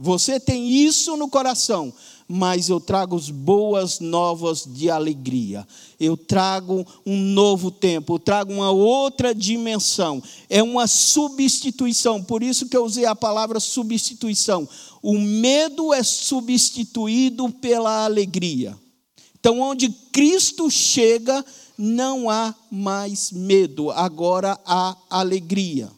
Você 0.00 0.38
tem 0.38 0.68
isso 0.68 1.16
no 1.16 1.28
coração 1.28 1.92
mas 2.28 2.68
eu 2.68 2.78
trago 2.78 3.16
as 3.16 3.30
boas 3.30 4.00
novas 4.00 4.66
de 4.66 4.90
alegria. 4.90 5.66
Eu 5.98 6.14
trago 6.14 6.86
um 7.06 7.16
novo 7.16 7.70
tempo, 7.70 8.14
eu 8.14 8.18
trago 8.18 8.52
uma 8.52 8.70
outra 8.70 9.34
dimensão. 9.34 10.22
É 10.50 10.62
uma 10.62 10.86
substituição, 10.86 12.22
por 12.22 12.42
isso 12.42 12.68
que 12.68 12.76
eu 12.76 12.84
usei 12.84 13.06
a 13.06 13.16
palavra 13.16 13.58
substituição. 13.58 14.68
O 15.02 15.18
medo 15.18 15.94
é 15.94 16.02
substituído 16.02 17.48
pela 17.48 18.04
alegria. 18.04 18.76
Então, 19.40 19.60
onde 19.60 19.88
Cristo 19.88 20.70
chega, 20.70 21.42
não 21.78 22.28
há 22.28 22.54
mais 22.70 23.32
medo, 23.32 23.90
agora 23.90 24.58
há 24.66 24.94
alegria. 25.08 25.90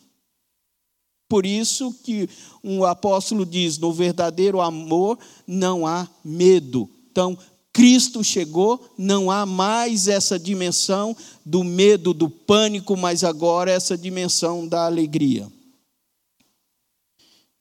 Por 1.31 1.47
isso 1.47 1.95
que 2.03 2.29
um 2.63 2.85
apóstolo 2.85 3.47
diz: 3.47 3.79
no 3.79 3.93
verdadeiro 3.93 4.61
amor 4.61 5.17
não 5.47 5.87
há 5.87 6.09
medo. 6.25 6.91
Então, 7.13 7.39
Cristo 7.73 8.25
chegou, 8.25 8.85
não 8.99 9.31
há 9.31 9.47
mais 9.47 10.09
essa 10.09 10.37
dimensão 10.37 11.17
do 11.47 11.63
medo, 11.63 12.13
do 12.13 12.29
pânico, 12.29 12.97
mas 12.97 13.23
agora 13.23 13.71
essa 13.71 13.97
dimensão 13.97 14.67
da 14.67 14.87
alegria. 14.87 15.47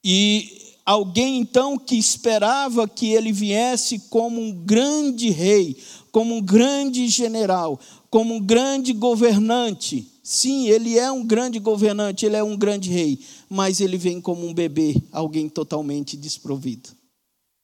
E 0.03 0.75
alguém 0.83 1.39
então 1.39 1.77
que 1.77 1.95
esperava 1.95 2.87
que 2.87 3.13
ele 3.13 3.31
viesse 3.31 3.99
como 4.09 4.41
um 4.41 4.51
grande 4.51 5.29
rei, 5.29 5.77
como 6.11 6.37
um 6.37 6.41
grande 6.41 7.07
general, 7.07 7.79
como 8.09 8.35
um 8.35 8.39
grande 8.39 8.93
governante, 8.93 10.07
Sim, 10.29 10.67
ele 10.67 10.95
é 10.95 11.11
um 11.11 11.25
grande 11.25 11.57
governante, 11.57 12.23
ele 12.23 12.35
é 12.35 12.43
um 12.43 12.55
grande 12.55 12.87
rei, 12.91 13.17
mas 13.49 13.81
ele 13.81 13.97
vem 13.97 14.21
como 14.21 14.45
um 14.45 14.53
bebê, 14.53 14.95
alguém 15.11 15.49
totalmente 15.49 16.15
desprovido. 16.15 16.91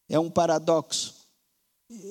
É 0.10 0.20
um 0.20 0.32
paradoxo. 0.32 1.14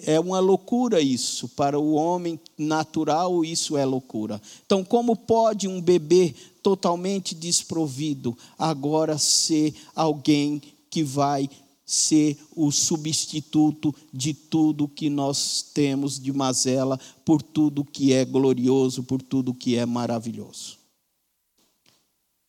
É 0.06 0.20
uma 0.20 0.38
loucura 0.38 1.00
isso. 1.00 1.48
Para 1.48 1.76
o 1.76 1.94
homem 1.94 2.38
natural, 2.56 3.44
isso 3.44 3.76
é 3.76 3.84
loucura. 3.84 4.40
Então, 4.64 4.84
como 4.84 5.16
pode 5.16 5.66
um 5.66 5.82
bebê 5.82 6.32
totalmente 6.62 7.34
desprovido 7.34 8.38
agora 8.56 9.18
ser 9.18 9.74
alguém 9.92 10.62
que 10.88 11.02
vai 11.02 11.50
ser 11.84 12.38
o 12.56 12.70
substituto 12.70 13.94
de 14.12 14.32
tudo 14.32 14.88
que 14.88 15.10
nós 15.10 15.62
temos 15.74 16.18
de 16.18 16.32
mazela, 16.32 16.98
por 17.24 17.42
tudo 17.42 17.84
que 17.84 18.12
é 18.12 18.24
glorioso, 18.24 19.02
por 19.02 19.20
tudo 19.20 19.54
que 19.54 19.76
é 19.76 19.84
maravilhoso. 19.84 20.78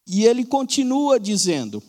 E 0.07 0.25
ele 0.25 0.45
continua 0.45 1.19
dizendo, 1.19 1.81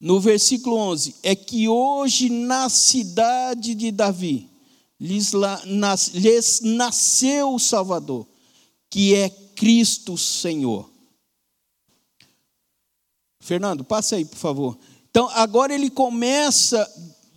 no 0.00 0.20
versículo 0.20 0.76
11: 0.76 1.16
é 1.22 1.34
que 1.34 1.68
hoje 1.68 2.30
na 2.30 2.68
cidade 2.68 3.74
de 3.74 3.90
Davi 3.90 4.48
lhes, 4.98 5.32
lhes 6.14 6.60
nasceu 6.62 7.54
o 7.54 7.58
Salvador, 7.58 8.26
que 8.88 9.14
é 9.14 9.28
Cristo 9.28 10.16
Senhor. 10.16 10.90
Fernando, 13.40 13.82
passa 13.82 14.14
aí, 14.14 14.24
por 14.24 14.38
favor. 14.38 14.78
Então, 15.12 15.28
agora 15.34 15.74
ele 15.74 15.90
começa 15.90 16.90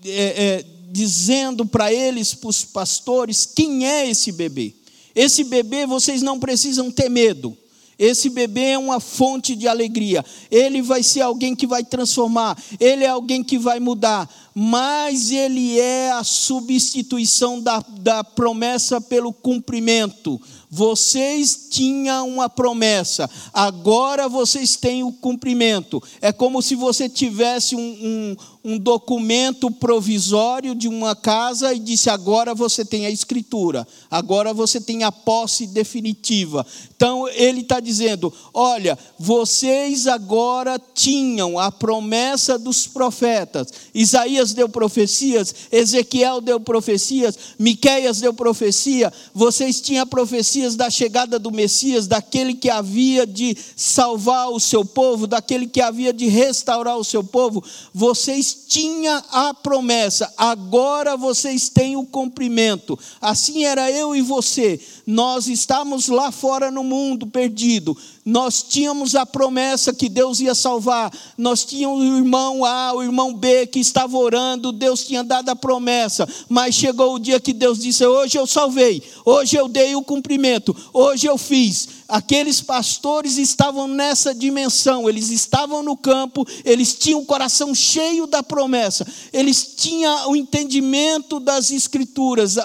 é, 0.06 0.10
é, 0.10 0.66
dizendo 0.90 1.66
para 1.66 1.92
eles, 1.92 2.34
para 2.34 2.50
os 2.50 2.64
pastores, 2.64 3.46
quem 3.46 3.86
é 3.86 4.10
esse 4.10 4.32
bebê. 4.32 4.74
Esse 5.14 5.44
bebê 5.44 5.86
vocês 5.86 6.22
não 6.22 6.40
precisam 6.40 6.90
ter 6.90 7.10
medo. 7.10 7.56
Esse 8.00 8.30
bebê 8.30 8.72
é 8.72 8.78
uma 8.78 9.02
fonte 9.02 9.56
de 9.56 9.68
alegria. 9.68 10.24
Ele 10.50 10.82
vai 10.82 11.04
ser 11.04 11.22
alguém 11.22 11.54
que 11.54 11.68
vai 11.68 11.84
transformar. 11.84 12.58
Ele 12.80 13.04
é 13.04 13.10
alguém 13.10 13.44
que 13.44 13.58
vai 13.58 13.80
mudar. 13.80 14.30
Mas 14.54 15.32
ele 15.32 15.78
é 15.78 16.12
a 16.12 16.24
substituição 16.24 17.60
da, 17.62 17.84
da 18.00 18.24
promessa 18.24 19.02
pelo 19.02 19.34
cumprimento. 19.34 20.42
Vocês 20.76 21.68
tinham 21.70 22.28
uma 22.28 22.50
promessa, 22.50 23.30
agora 23.54 24.28
vocês 24.28 24.76
têm 24.76 25.06
o 25.06 25.12
cumprimento. 25.14 26.04
É 26.20 26.34
como 26.34 26.62
se 26.62 26.76
você 26.76 27.08
tivesse 27.08 27.78
um, 27.78 27.80
um, 27.80 28.36
um 28.66 28.80
documento 28.80 29.70
provisório 29.70 30.74
de 30.74 30.88
uma 30.88 31.16
casa 31.16 31.72
e 31.72 31.78
disse: 31.78 32.10
agora 32.10 32.56
você 32.56 32.84
tem 32.84 33.06
a 33.06 33.12
escritura, 33.12 33.88
agora 34.10 34.56
você 34.56 34.82
tem 34.82 35.04
a 35.04 35.12
posse 35.12 35.68
definitiva. 35.68 36.66
Então 36.96 37.30
ele 37.30 37.62
está 37.62 37.80
dizendo: 37.80 38.34
olha, 38.52 38.98
vocês 39.20 40.08
agora 40.08 40.82
tinham 40.96 41.60
a 41.60 41.72
promessa 41.72 42.58
dos 42.58 42.88
profetas. 42.88 43.68
Isaías 43.94 44.52
deu 44.52 44.68
profecias, 44.68 45.54
Ezequiel 45.72 46.42
deu 46.42 46.60
profecias, 46.60 47.38
Miqueias 47.60 48.20
deu 48.20 48.34
profecia. 48.34 49.14
Vocês 49.32 49.80
tinham 49.80 50.08
profecias 50.08 50.76
da 50.76 50.90
chegada 50.90 51.38
do 51.38 51.52
Messias, 51.52 52.08
daquele 52.08 52.56
que 52.56 52.72
havia 52.72 53.28
de 53.28 53.56
salvar 53.76 54.50
o 54.50 54.60
seu 54.60 54.84
povo, 54.84 55.28
daquele 55.28 55.68
que 55.68 55.82
havia 55.82 56.12
de 56.12 56.26
restaurar 56.26 56.98
o 56.98 57.04
seu 57.04 57.24
povo. 57.24 57.64
Vocês 57.94 58.55
tinha 58.68 59.24
a 59.32 59.54
promessa, 59.54 60.34
agora 60.38 61.16
vocês 61.16 61.70
têm 61.70 61.96
o 61.96 62.06
cumprimento. 62.06 62.98
Assim 63.22 63.66
era 63.66 63.92
eu 63.92 64.16
e 64.16 64.22
você. 64.22 64.80
Nós 65.06 65.48
estávamos 65.48 66.08
lá 66.08 66.32
fora 66.32 66.72
no 66.72 66.84
mundo 66.84 67.28
perdido. 67.28 67.96
Nós 68.26 68.64
tínhamos 68.64 69.14
a 69.14 69.24
promessa 69.24 69.94
que 69.94 70.10
Deus 70.10 70.40
ia 70.40 70.56
salvar. 70.56 71.12
Nós 71.38 71.64
tínhamos 71.64 72.02
o 72.02 72.18
irmão 72.18 72.66
A, 72.66 72.94
o 72.94 73.04
irmão 73.04 73.34
B 73.34 73.68
que 73.68 73.80
estava 73.80 74.18
orando, 74.18 74.72
Deus 74.72 75.06
tinha 75.06 75.24
dado 75.24 75.50
a 75.50 75.56
promessa. 75.56 76.28
Mas 76.50 76.74
chegou 76.74 77.14
o 77.14 77.20
dia 77.20 77.40
que 77.40 77.54
Deus 77.54 77.80
disse: 77.80 78.04
"Hoje 78.04 78.38
eu 78.38 78.48
salvei. 78.48 79.04
Hoje 79.24 79.56
eu 79.56 79.68
dei 79.68 79.96
o 79.96 80.02
cumprimento. 80.02 80.76
Hoje 80.92 81.28
eu 81.28 81.38
fiz 81.38 81.88
aqueles 82.08 82.62
pastores 82.62 83.38
estavam 83.38 83.88
nessa 83.88 84.34
dimensão, 84.34 85.10
eles 85.10 85.30
estavam 85.30 85.82
no 85.82 85.98
campo, 85.98 86.46
eles 86.64 86.94
tinham 86.94 87.20
o 87.20 87.26
coração 87.26 87.74
cheio 87.74 88.28
da 88.28 88.44
promessa, 88.44 89.06
eles 89.34 89.74
tinham 89.76 90.32
o 90.32 90.36
entendimento 90.36 91.40
das 91.40 91.72
escrituras, 91.72 92.58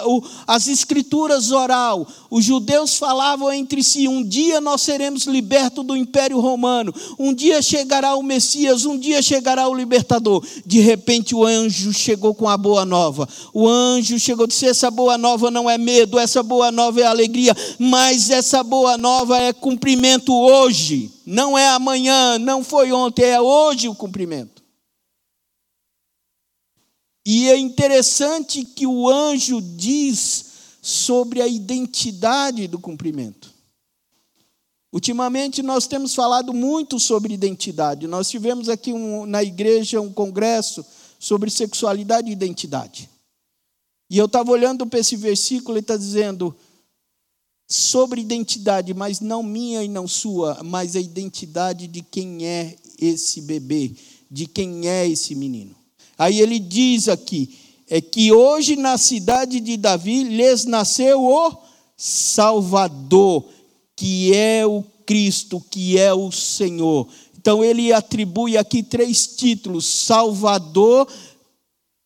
as 0.46 0.66
escrituras 0.68 1.50
oral. 1.50 2.06
Os 2.30 2.44
judeus 2.44 2.96
falavam 2.96 3.52
entre 3.52 3.82
si: 3.82 4.06
um 4.06 4.22
dia 4.22 4.60
nós 4.60 4.82
seremos 4.82 5.24
libertos 5.24 5.84
do 5.84 5.96
império 5.96 6.38
romano, 6.38 6.94
um 7.18 7.34
dia 7.34 7.60
chegará 7.60 8.14
o 8.14 8.22
Messias, 8.22 8.84
um 8.84 8.96
dia 8.96 9.20
chegará 9.20 9.66
o 9.66 9.74
libertador. 9.74 10.46
De 10.64 10.78
repente 10.78 11.34
o 11.34 11.44
anjo 11.44 11.92
chegou 11.92 12.32
com 12.32 12.48
a 12.48 12.56
boa 12.56 12.84
nova. 12.84 13.28
O 13.52 13.66
anjo 13.66 14.18
chegou 14.18 14.44
e 14.44 14.48
disse: 14.48 14.66
essa 14.66 14.90
boa 14.90 15.18
nova 15.18 15.50
não 15.50 15.68
é 15.68 15.76
medo, 15.76 16.18
essa 16.18 16.42
boa 16.42 16.70
nova 16.70 17.00
é 17.00 17.04
alegria, 17.04 17.56
mas 17.78 18.30
essa 18.30 18.62
boa 18.62 18.96
nova 18.96 19.36
é 19.36 19.52
cumprimento 19.52 20.32
hoje, 20.32 21.10
não 21.26 21.58
é 21.58 21.68
amanhã, 21.70 22.38
não 22.38 22.62
foi 22.62 22.92
ontem, 22.92 23.24
é 23.24 23.40
hoje 23.40 23.88
o 23.88 23.94
cumprimento. 23.94 24.62
E 27.26 27.48
é 27.48 27.58
interessante 27.58 28.64
que 28.64 28.86
o 28.86 29.08
anjo 29.08 29.60
diz 29.60 30.49
sobre 30.80 31.42
a 31.42 31.46
identidade 31.46 32.66
do 32.66 32.78
cumprimento. 32.78 33.52
Ultimamente 34.92 35.62
nós 35.62 35.86
temos 35.86 36.14
falado 36.14 36.52
muito 36.52 36.98
sobre 36.98 37.32
identidade. 37.32 38.06
Nós 38.06 38.28
tivemos 38.28 38.68
aqui 38.68 38.92
um, 38.92 39.24
na 39.24 39.42
igreja 39.42 40.00
um 40.00 40.12
congresso 40.12 40.84
sobre 41.18 41.50
sexualidade 41.50 42.28
e 42.28 42.32
identidade. 42.32 43.08
E 44.10 44.18
eu 44.18 44.26
estava 44.26 44.50
olhando 44.50 44.84
para 44.86 44.98
esse 44.98 45.14
versículo 45.14 45.78
e 45.78 45.80
está 45.80 45.96
dizendo: 45.96 46.56
sobre 47.68 48.20
identidade, 48.20 48.92
mas 48.92 49.20
não 49.20 49.44
minha 49.44 49.84
e 49.84 49.88
não 49.88 50.08
sua, 50.08 50.60
mas 50.64 50.96
a 50.96 51.00
identidade 51.00 51.86
de 51.86 52.02
quem 52.02 52.44
é 52.44 52.74
esse 52.98 53.40
bebê, 53.42 53.94
de 54.28 54.46
quem 54.46 54.88
é 54.88 55.08
esse 55.08 55.36
menino. 55.36 55.76
Aí 56.18 56.40
ele 56.40 56.58
diz 56.58 57.08
aqui, 57.08 57.56
é 57.90 58.00
que 58.00 58.32
hoje 58.32 58.76
na 58.76 58.96
cidade 58.96 59.58
de 59.58 59.76
Davi 59.76 60.22
lhes 60.22 60.64
nasceu 60.64 61.20
o 61.22 61.52
Salvador, 61.96 63.44
que 63.96 64.32
é 64.32 64.64
o 64.64 64.84
Cristo, 65.04 65.60
que 65.70 65.98
é 65.98 66.14
o 66.14 66.30
Senhor. 66.30 67.08
Então 67.36 67.64
ele 67.64 67.92
atribui 67.92 68.56
aqui 68.56 68.80
três 68.80 69.26
títulos: 69.26 69.86
Salvador, 69.86 71.08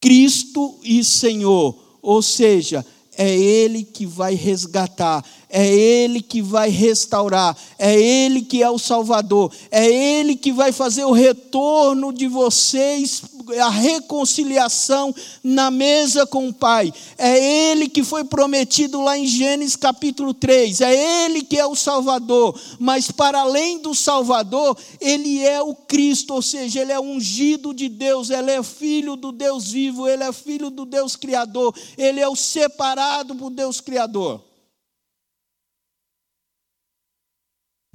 Cristo 0.00 0.80
e 0.82 1.04
Senhor. 1.04 1.78
Ou 2.00 2.22
seja, 2.22 2.84
é 3.16 3.36
Ele 3.36 3.84
que 3.84 4.06
vai 4.06 4.34
resgatar, 4.34 5.24
é 5.56 5.72
Ele 5.72 6.20
que 6.20 6.42
vai 6.42 6.68
restaurar, 6.68 7.56
é 7.78 7.94
Ele 7.94 8.42
que 8.42 8.60
é 8.60 8.68
o 8.68 8.76
Salvador, 8.76 9.52
é 9.70 9.86
Ele 9.86 10.34
que 10.34 10.50
vai 10.50 10.72
fazer 10.72 11.04
o 11.04 11.12
retorno 11.12 12.12
de 12.12 12.26
vocês, 12.26 13.22
a 13.62 13.70
reconciliação 13.70 15.14
na 15.44 15.70
mesa 15.70 16.26
com 16.26 16.48
o 16.48 16.52
Pai. 16.52 16.92
É 17.16 17.70
Ele 17.70 17.88
que 17.88 18.02
foi 18.02 18.24
prometido 18.24 19.00
lá 19.00 19.16
em 19.16 19.28
Gênesis 19.28 19.76
capítulo 19.76 20.34
3, 20.34 20.80
é 20.80 21.24
Ele 21.24 21.42
que 21.42 21.56
é 21.56 21.64
o 21.64 21.76
Salvador, 21.76 22.60
mas 22.80 23.12
para 23.12 23.42
além 23.42 23.78
do 23.78 23.94
Salvador, 23.94 24.76
Ele 25.00 25.40
é 25.40 25.62
o 25.62 25.72
Cristo, 25.72 26.34
ou 26.34 26.42
seja, 26.42 26.80
Ele 26.80 26.90
é 26.90 26.98
ungido 26.98 27.72
de 27.72 27.88
Deus, 27.88 28.28
Ele 28.28 28.50
é 28.50 28.60
filho 28.64 29.14
do 29.14 29.30
Deus 29.30 29.70
vivo, 29.70 30.08
Ele 30.08 30.24
é 30.24 30.32
filho 30.32 30.68
do 30.68 30.84
Deus 30.84 31.14
Criador, 31.14 31.72
Ele 31.96 32.18
é 32.18 32.28
o 32.28 32.34
separado 32.34 33.36
por 33.36 33.50
Deus 33.50 33.80
Criador. 33.80 34.40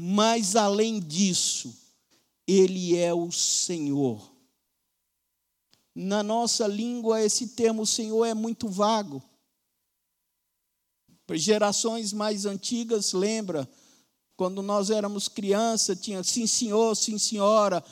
Mas 0.02 0.56
além 0.56 0.98
disso, 0.98 1.76
Ele 2.48 2.96
é 2.96 3.14
o 3.14 3.30
Senhor. 3.34 4.32
Na 5.94 6.24
nossa 6.24 6.66
língua, 6.66 7.22
esse 7.22 7.50
termo 7.50 7.86
Senhor 7.86 8.24
é 8.24 8.34
muito 8.34 8.70
vago. 8.70 9.22
Gerações 11.34 12.14
mais 12.14 12.46
antigas 12.46 13.12
lembra 13.12 13.70
quando 14.38 14.62
nós 14.62 14.90
éramos 14.90 15.28
criança, 15.28 15.98
tinha 15.98 16.24
sim 16.24 16.48
senhor, 16.48 16.96
sim 16.96 17.18
senhora, 17.18 17.84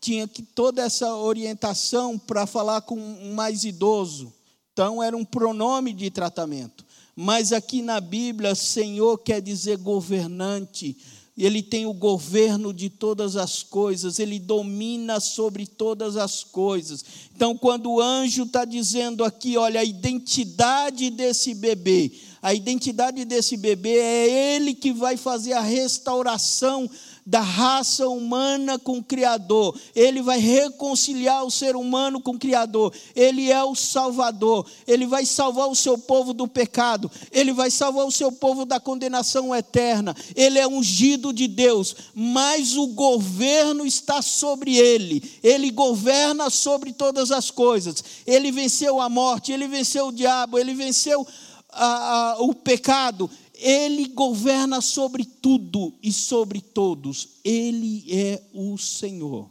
tinha 0.00 0.28
que 0.28 0.42
toda 0.42 0.80
essa 0.80 1.12
orientação 1.16 2.16
para 2.16 2.46
falar 2.46 2.82
com 2.82 2.96
um 2.96 3.34
mais 3.34 3.64
idoso. 3.64 4.32
Então 4.72 5.02
era 5.02 5.16
um 5.16 5.24
pronome 5.24 5.92
de 5.92 6.08
tratamento. 6.08 6.86
Mas 7.16 7.52
aqui 7.52 7.82
na 7.82 8.00
Bíblia, 8.00 8.54
Senhor 8.54 9.18
quer 9.18 9.42
dizer 9.42 9.76
governante, 9.78 10.96
ele 11.44 11.62
tem 11.62 11.86
o 11.86 11.92
governo 11.92 12.72
de 12.74 12.90
todas 12.90 13.36
as 13.36 13.62
coisas, 13.62 14.18
ele 14.18 14.40
domina 14.40 15.20
sobre 15.20 15.66
todas 15.66 16.16
as 16.16 16.42
coisas. 16.42 17.04
Então, 17.34 17.56
quando 17.56 17.90
o 17.90 18.00
anjo 18.00 18.42
está 18.42 18.64
dizendo 18.64 19.22
aqui, 19.22 19.56
olha, 19.56 19.80
a 19.80 19.84
identidade 19.84 21.10
desse 21.10 21.54
bebê, 21.54 22.10
a 22.42 22.52
identidade 22.54 23.24
desse 23.24 23.56
bebê 23.56 23.98
é 23.98 24.56
ele 24.56 24.74
que 24.74 24.92
vai 24.92 25.16
fazer 25.16 25.52
a 25.52 25.60
restauração 25.60 26.90
da 27.28 27.40
raça 27.40 28.08
humana 28.08 28.78
com 28.78 28.96
o 28.96 29.04
Criador. 29.04 29.78
Ele 29.94 30.22
vai 30.22 30.38
reconciliar 30.38 31.44
o 31.44 31.50
ser 31.50 31.76
humano 31.76 32.22
com 32.22 32.30
o 32.30 32.38
Criador. 32.38 32.90
Ele 33.14 33.52
é 33.52 33.62
o 33.62 33.74
Salvador. 33.74 34.66
Ele 34.86 35.06
vai 35.06 35.26
salvar 35.26 35.68
o 35.68 35.76
seu 35.76 35.98
povo 35.98 36.32
do 36.32 36.48
pecado. 36.48 37.10
Ele 37.30 37.52
vai 37.52 37.70
salvar 37.70 38.06
o 38.06 38.10
seu 38.10 38.32
povo 38.32 38.64
da 38.64 38.80
condenação 38.80 39.54
eterna. 39.54 40.16
Ele 40.34 40.58
é 40.58 40.66
ungido 40.66 41.30
de 41.30 41.46
Deus, 41.46 41.94
mas 42.14 42.78
o 42.78 42.86
governo 42.86 43.84
está 43.84 44.22
sobre 44.22 44.78
ele. 44.78 45.22
Ele 45.42 45.70
governa 45.70 46.48
sobre 46.48 46.94
todas 46.94 47.30
as 47.30 47.50
coisas. 47.50 48.02
Ele 48.26 48.50
venceu 48.50 49.02
a 49.02 49.10
morte, 49.10 49.52
ele 49.52 49.68
venceu 49.68 50.08
o 50.08 50.12
diabo, 50.12 50.58
ele 50.58 50.72
venceu 50.72 51.26
a, 51.70 52.30
a, 52.32 52.36
o 52.40 52.54
pecado 52.54 53.30
ele 53.58 54.08
governa 54.08 54.80
sobre 54.80 55.24
tudo 55.24 55.92
e 56.02 56.12
sobre 56.12 56.60
todos. 56.60 57.40
Ele 57.44 58.04
é 58.10 58.42
o 58.54 58.78
Senhor. 58.78 59.50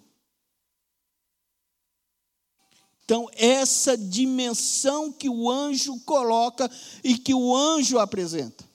Então, 3.03 3.29
essa 3.35 3.97
dimensão 3.97 5.11
que 5.11 5.29
o 5.29 5.49
anjo 5.49 5.99
coloca 6.01 6.69
e 7.03 7.17
que 7.17 7.33
o 7.33 7.55
anjo 7.55 7.99
apresenta. 7.99 8.65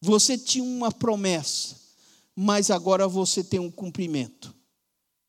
Você 0.00 0.36
tinha 0.36 0.64
uma 0.64 0.90
promessa, 0.90 1.76
mas 2.34 2.70
agora 2.70 3.06
você 3.06 3.44
tem 3.44 3.60
um 3.60 3.70
cumprimento. 3.70 4.54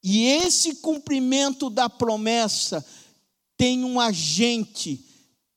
E 0.04 0.24
esse 0.26 0.76
cumprimento 0.76 1.70
da 1.70 1.90
promessa 1.90 2.86
tem 3.58 3.84
um 3.84 4.00
agente, 4.00 5.06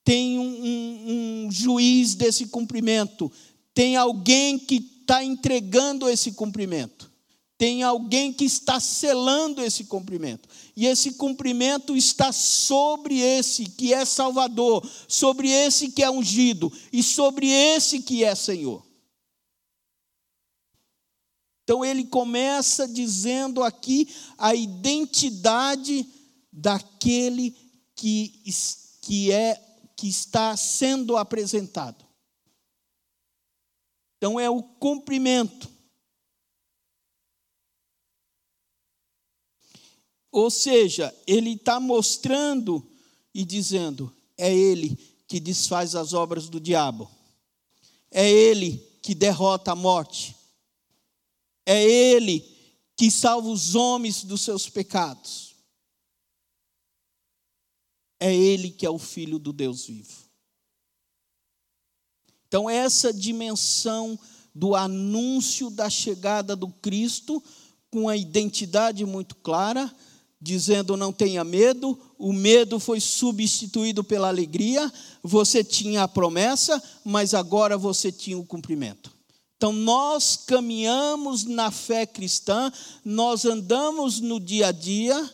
tem 0.05 0.39
um, 0.39 0.65
um, 0.65 1.47
um 1.47 1.51
juiz 1.51 2.15
desse 2.15 2.47
cumprimento, 2.47 3.33
tem 3.79 3.95
alguém 3.95 4.59
que 4.59 4.75
está 5.03 5.23
entregando 5.23 6.09
esse 6.09 6.33
cumprimento, 6.33 7.09
tem 7.57 7.85
alguém 7.85 8.33
que 8.33 8.45
está 8.45 8.81
selando 8.81 9.63
esse 9.63 9.85
cumprimento, 9.85 10.49
e 10.75 10.85
esse 10.85 11.13
cumprimento 11.13 11.97
está 11.97 12.33
sobre 12.33 13.21
esse 13.21 13.67
que 13.67 13.95
é 13.95 14.05
Salvador, 14.05 14.85
sobre 15.07 15.49
esse 15.49 15.93
que 15.93 16.03
é 16.03 16.11
ungido, 16.11 16.73
e 16.93 17.05
sobre 17.05 17.49
esse 17.49 18.03
que 18.03 18.25
é 18.25 18.35
Senhor. 18.35 18.85
Então 21.63 21.85
ele 21.85 22.03
começa 22.03 22.89
dizendo 22.89 23.63
aqui 23.63 24.09
a 24.37 24.57
identidade 24.57 26.05
daquele 26.53 27.57
que, 27.95 28.43
que 29.03 29.31
é 29.31 29.55
que 29.97 30.09
está 30.09 30.57
sendo 30.57 31.17
apresentado. 31.17 32.08
Então 34.19 34.39
é 34.39 34.51
o 34.51 34.63
cumprimento. 34.63 35.71
Ou 40.31 40.51
seja, 40.51 41.17
ele 41.27 41.55
está 41.55 41.81
mostrando 41.81 42.87
e 43.33 43.45
dizendo: 43.45 44.15
é 44.37 44.55
ele 44.55 44.95
que 45.27 45.41
desfaz 45.41 45.95
as 45.95 46.13
obras 46.13 46.51
do 46.51 46.61
diabo, 46.61 47.11
é 48.11 48.31
ele 48.31 48.79
que 49.03 49.15
derrota 49.15 49.73
a 49.73 49.77
morte, 49.77 50.37
é 51.71 51.85
Ele 51.85 52.41
que 52.97 53.11
salva 53.11 53.47
os 53.47 53.75
homens 53.75 54.25
dos 54.25 54.41
seus 54.41 54.71
pecados. 54.71 55.55
É 58.19 58.35
Ele 58.35 58.71
que 58.71 58.87
é 58.87 58.91
o 58.91 58.99
Filho 58.99 59.39
do 59.39 59.53
Deus 59.53 59.85
vivo. 59.85 60.28
Então, 62.49 62.69
essa 62.69 63.13
dimensão 63.13 64.19
do 64.55 64.75
anúncio 64.75 65.71
da 65.71 65.89
chegada 65.89 66.57
do 66.57 66.69
Cristo, 66.69 67.43
com 67.91 68.09
a 68.09 68.17
identidade 68.17 69.05
muito 69.05 69.37
clara, 69.37 69.95
dizendo 70.41 70.97
não 70.97 71.13
tenha 71.13 71.45
medo, 71.45 71.99
o 72.19 72.33
medo 72.33 72.81
foi 72.81 73.01
substituído 73.01 74.03
pela 74.03 74.29
alegria, 74.29 74.91
você 75.23 75.63
tinha 75.63 76.05
a 76.05 76.09
promessa, 76.09 76.83
mas 77.05 77.35
agora 77.35 77.77
você 77.77 78.11
tinha 78.11 78.39
o 78.39 78.47
cumprimento. 78.47 79.13
Então, 79.57 79.73
nós 79.73 80.37
caminhamos 80.37 81.45
na 81.45 81.71
fé 81.71 82.07
cristã, 82.07 82.73
nós 83.05 83.45
andamos 83.45 84.21
no 84.21 84.41
dia 84.41 84.69
a 84.69 84.73
dia 84.73 85.29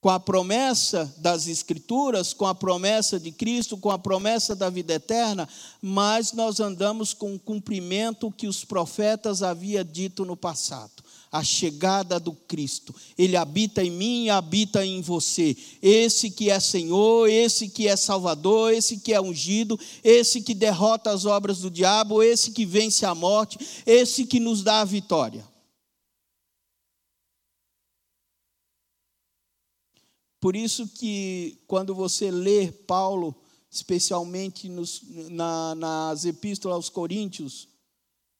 com 0.00 0.10
a 0.10 0.20
promessa 0.20 1.12
das 1.18 1.48
Escrituras, 1.48 2.32
com 2.32 2.46
a 2.46 2.54
promessa 2.54 3.18
de 3.18 3.32
Cristo, 3.32 3.76
com 3.76 3.90
a 3.90 3.98
promessa 3.98 4.54
da 4.54 4.70
vida 4.70 4.94
eterna, 4.94 5.48
mas 5.82 6.32
nós 6.32 6.60
andamos 6.60 7.12
com 7.12 7.34
o 7.34 7.38
cumprimento 7.38 8.30
que 8.30 8.46
os 8.46 8.64
profetas 8.64 9.42
haviam 9.42 9.84
dito 9.84 10.24
no 10.24 10.36
passado 10.36 11.08
a 11.30 11.44
chegada 11.44 12.18
do 12.18 12.32
Cristo. 12.32 12.94
Ele 13.16 13.36
habita 13.36 13.84
em 13.84 13.90
mim 13.90 14.24
e 14.24 14.30
habita 14.30 14.84
em 14.84 15.00
você. 15.00 15.56
Esse 15.82 16.30
que 16.30 16.50
é 16.50 16.58
Senhor, 16.58 17.28
esse 17.28 17.68
que 17.68 17.86
é 17.86 17.96
Salvador, 17.96 18.72
esse 18.72 18.98
que 18.98 19.12
é 19.12 19.20
ungido, 19.20 19.78
esse 20.02 20.40
que 20.40 20.54
derrota 20.54 21.10
as 21.10 21.24
obras 21.24 21.58
do 21.58 21.70
diabo, 21.70 22.22
esse 22.22 22.50
que 22.50 22.64
vence 22.64 23.04
a 23.04 23.14
morte, 23.14 23.58
esse 23.84 24.24
que 24.24 24.40
nos 24.40 24.62
dá 24.62 24.80
a 24.80 24.84
vitória. 24.84 25.44
Por 30.40 30.54
isso 30.54 30.86
que 30.86 31.58
quando 31.66 31.94
você 31.94 32.30
lê 32.30 32.70
Paulo, 32.70 33.34
especialmente 33.70 34.68
nos, 34.68 35.02
na, 35.30 35.74
nas 35.74 36.24
epístolas 36.24 36.76
aos 36.76 36.88
Coríntios, 36.88 37.68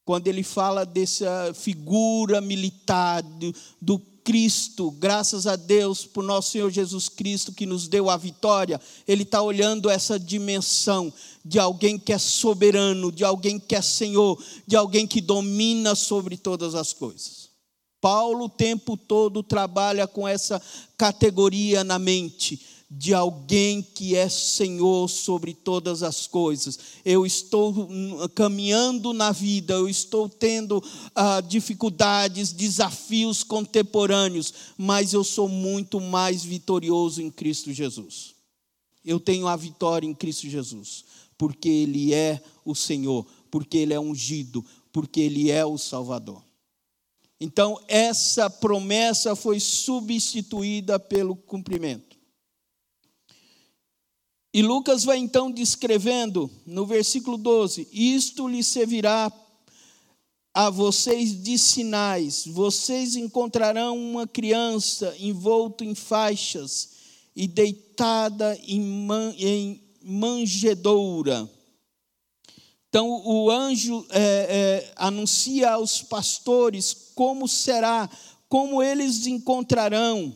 quando 0.04 0.26
ele 0.26 0.42
fala 0.42 0.86
dessa 0.86 1.52
figura 1.54 2.40
militar 2.40 3.22
do, 3.22 3.54
do 3.80 3.98
Cristo, 4.28 4.90
graças 4.90 5.46
a 5.46 5.56
Deus 5.56 6.04
por 6.04 6.22
nosso 6.22 6.52
Senhor 6.52 6.70
Jesus 6.70 7.08
Cristo 7.08 7.52
que 7.52 7.66
nos 7.66 7.88
deu 7.88 8.08
a 8.08 8.16
vitória, 8.16 8.80
ele 9.06 9.22
está 9.22 9.42
olhando 9.42 9.90
essa 9.90 10.18
dimensão 10.18 11.12
de 11.44 11.58
alguém 11.58 11.98
que 11.98 12.12
é 12.12 12.18
soberano, 12.18 13.10
de 13.10 13.24
alguém 13.24 13.58
que 13.58 13.74
é 13.74 13.82
Senhor, 13.82 14.42
de 14.66 14.76
alguém 14.76 15.06
que 15.06 15.20
domina 15.20 15.94
sobre 15.94 16.36
todas 16.36 16.74
as 16.74 16.92
coisas. 16.92 17.47
Paulo 18.00 18.44
o 18.44 18.48
tempo 18.48 18.96
todo 18.96 19.42
trabalha 19.42 20.06
com 20.06 20.26
essa 20.26 20.62
categoria 20.96 21.82
na 21.82 21.98
mente 21.98 22.60
de 22.90 23.12
alguém 23.12 23.82
que 23.82 24.16
é 24.16 24.28
Senhor 24.28 25.08
sobre 25.08 25.52
todas 25.52 26.02
as 26.02 26.26
coisas. 26.26 26.78
Eu 27.04 27.26
estou 27.26 27.88
caminhando 28.34 29.12
na 29.12 29.30
vida, 29.30 29.74
eu 29.74 29.88
estou 29.88 30.28
tendo 30.28 30.82
ah, 31.14 31.40
dificuldades, 31.42 32.52
desafios 32.52 33.42
contemporâneos, 33.42 34.54
mas 34.76 35.12
eu 35.12 35.22
sou 35.22 35.48
muito 35.48 36.00
mais 36.00 36.42
vitorioso 36.42 37.20
em 37.20 37.30
Cristo 37.30 37.72
Jesus. 37.72 38.34
Eu 39.04 39.20
tenho 39.20 39.46
a 39.46 39.56
vitória 39.56 40.06
em 40.06 40.14
Cristo 40.14 40.48
Jesus, 40.48 41.04
porque 41.36 41.68
Ele 41.68 42.14
é 42.14 42.42
o 42.64 42.74
Senhor, 42.74 43.26
porque 43.50 43.76
Ele 43.76 43.92
é 43.92 44.00
ungido, 44.00 44.64
porque 44.92 45.20
Ele 45.20 45.50
é 45.50 45.64
o 45.64 45.76
Salvador. 45.76 46.47
Então, 47.40 47.80
essa 47.86 48.50
promessa 48.50 49.36
foi 49.36 49.60
substituída 49.60 50.98
pelo 50.98 51.36
cumprimento. 51.36 52.18
E 54.52 54.62
Lucas 54.62 55.04
vai 55.04 55.18
então 55.18 55.50
descrevendo 55.50 56.50
no 56.66 56.84
versículo 56.84 57.36
12: 57.36 57.86
Isto 57.92 58.48
lhe 58.48 58.64
servirá 58.64 59.32
a 60.52 60.70
vocês 60.70 61.40
de 61.40 61.56
sinais. 61.56 62.44
Vocês 62.46 63.14
encontrarão 63.14 63.96
uma 63.96 64.26
criança 64.26 65.14
envolta 65.20 65.84
em 65.84 65.94
faixas 65.94 66.90
e 67.36 67.46
deitada 67.46 68.58
em, 68.66 68.80
man, 68.80 69.32
em 69.38 69.80
manjedoura. 70.02 71.48
Então 72.88 73.08
o 73.24 73.50
anjo 73.50 74.06
é, 74.10 74.20
é, 74.20 74.92
anuncia 74.96 75.72
aos 75.72 76.02
pastores 76.02 77.12
como 77.14 77.46
será, 77.46 78.08
como 78.48 78.82
eles 78.82 79.26
encontrarão 79.26 80.34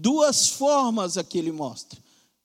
duas 0.00 0.48
formas 0.48 1.18
aqui 1.18 1.38
ele 1.38 1.52
mostra. 1.52 1.98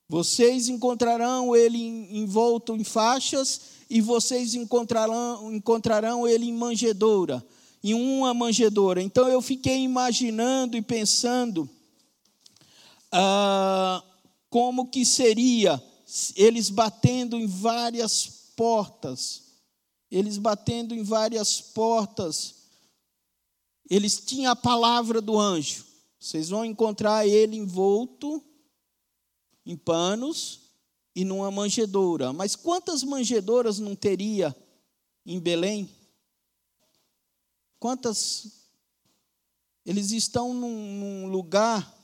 Vocês 0.09 0.67
encontrarão 0.67 1.55
ele 1.55 1.79
envolto 1.79 2.75
em 2.75 2.83
faixas 2.83 3.61
e 3.89 4.01
vocês 4.01 4.53
encontrarão, 4.55 5.53
encontrarão 5.53 6.27
ele 6.27 6.47
em 6.47 6.53
manjedoura, 6.53 7.43
em 7.83 7.93
uma 7.93 8.33
manjedoura. 8.33 9.01
Então 9.01 9.27
eu 9.27 9.41
fiquei 9.41 9.79
imaginando 9.79 10.75
e 10.75 10.81
pensando 10.81 11.69
ah, 13.11 14.03
como 14.49 14.87
que 14.87 15.05
seria 15.05 15.81
eles 16.35 16.69
batendo 16.69 17.37
em 17.37 17.47
várias 17.47 18.25
portas, 18.55 19.43
eles 20.11 20.37
batendo 20.37 20.93
em 20.93 21.03
várias 21.03 21.59
portas. 21.59 22.55
Eles 23.89 24.19
tinham 24.19 24.51
a 24.51 24.55
palavra 24.55 25.19
do 25.19 25.39
anjo. 25.39 25.85
Vocês 26.19 26.49
vão 26.49 26.63
encontrar 26.63 27.27
ele 27.27 27.57
envolto 27.57 28.43
em 29.65 29.75
panos 29.75 30.61
e 31.15 31.25
numa 31.25 31.51
manjedoura. 31.51 32.31
Mas 32.31 32.55
quantas 32.55 33.03
manjedouras 33.03 33.79
não 33.79 33.95
teria 33.95 34.55
em 35.25 35.39
Belém? 35.39 35.89
Quantas? 37.79 38.69
Eles 39.85 40.11
estão 40.11 40.53
num, 40.53 40.99
num 40.99 41.27
lugar 41.27 42.02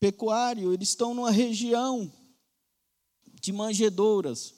pecuário, 0.00 0.72
eles 0.72 0.90
estão 0.90 1.14
numa 1.14 1.30
região 1.30 2.12
de 3.40 3.52
manjedouras. 3.52 4.54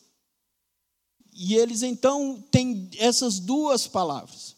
E 1.32 1.54
eles 1.54 1.82
então 1.82 2.42
têm 2.50 2.90
essas 2.98 3.38
duas 3.38 3.86
palavras. 3.86 4.56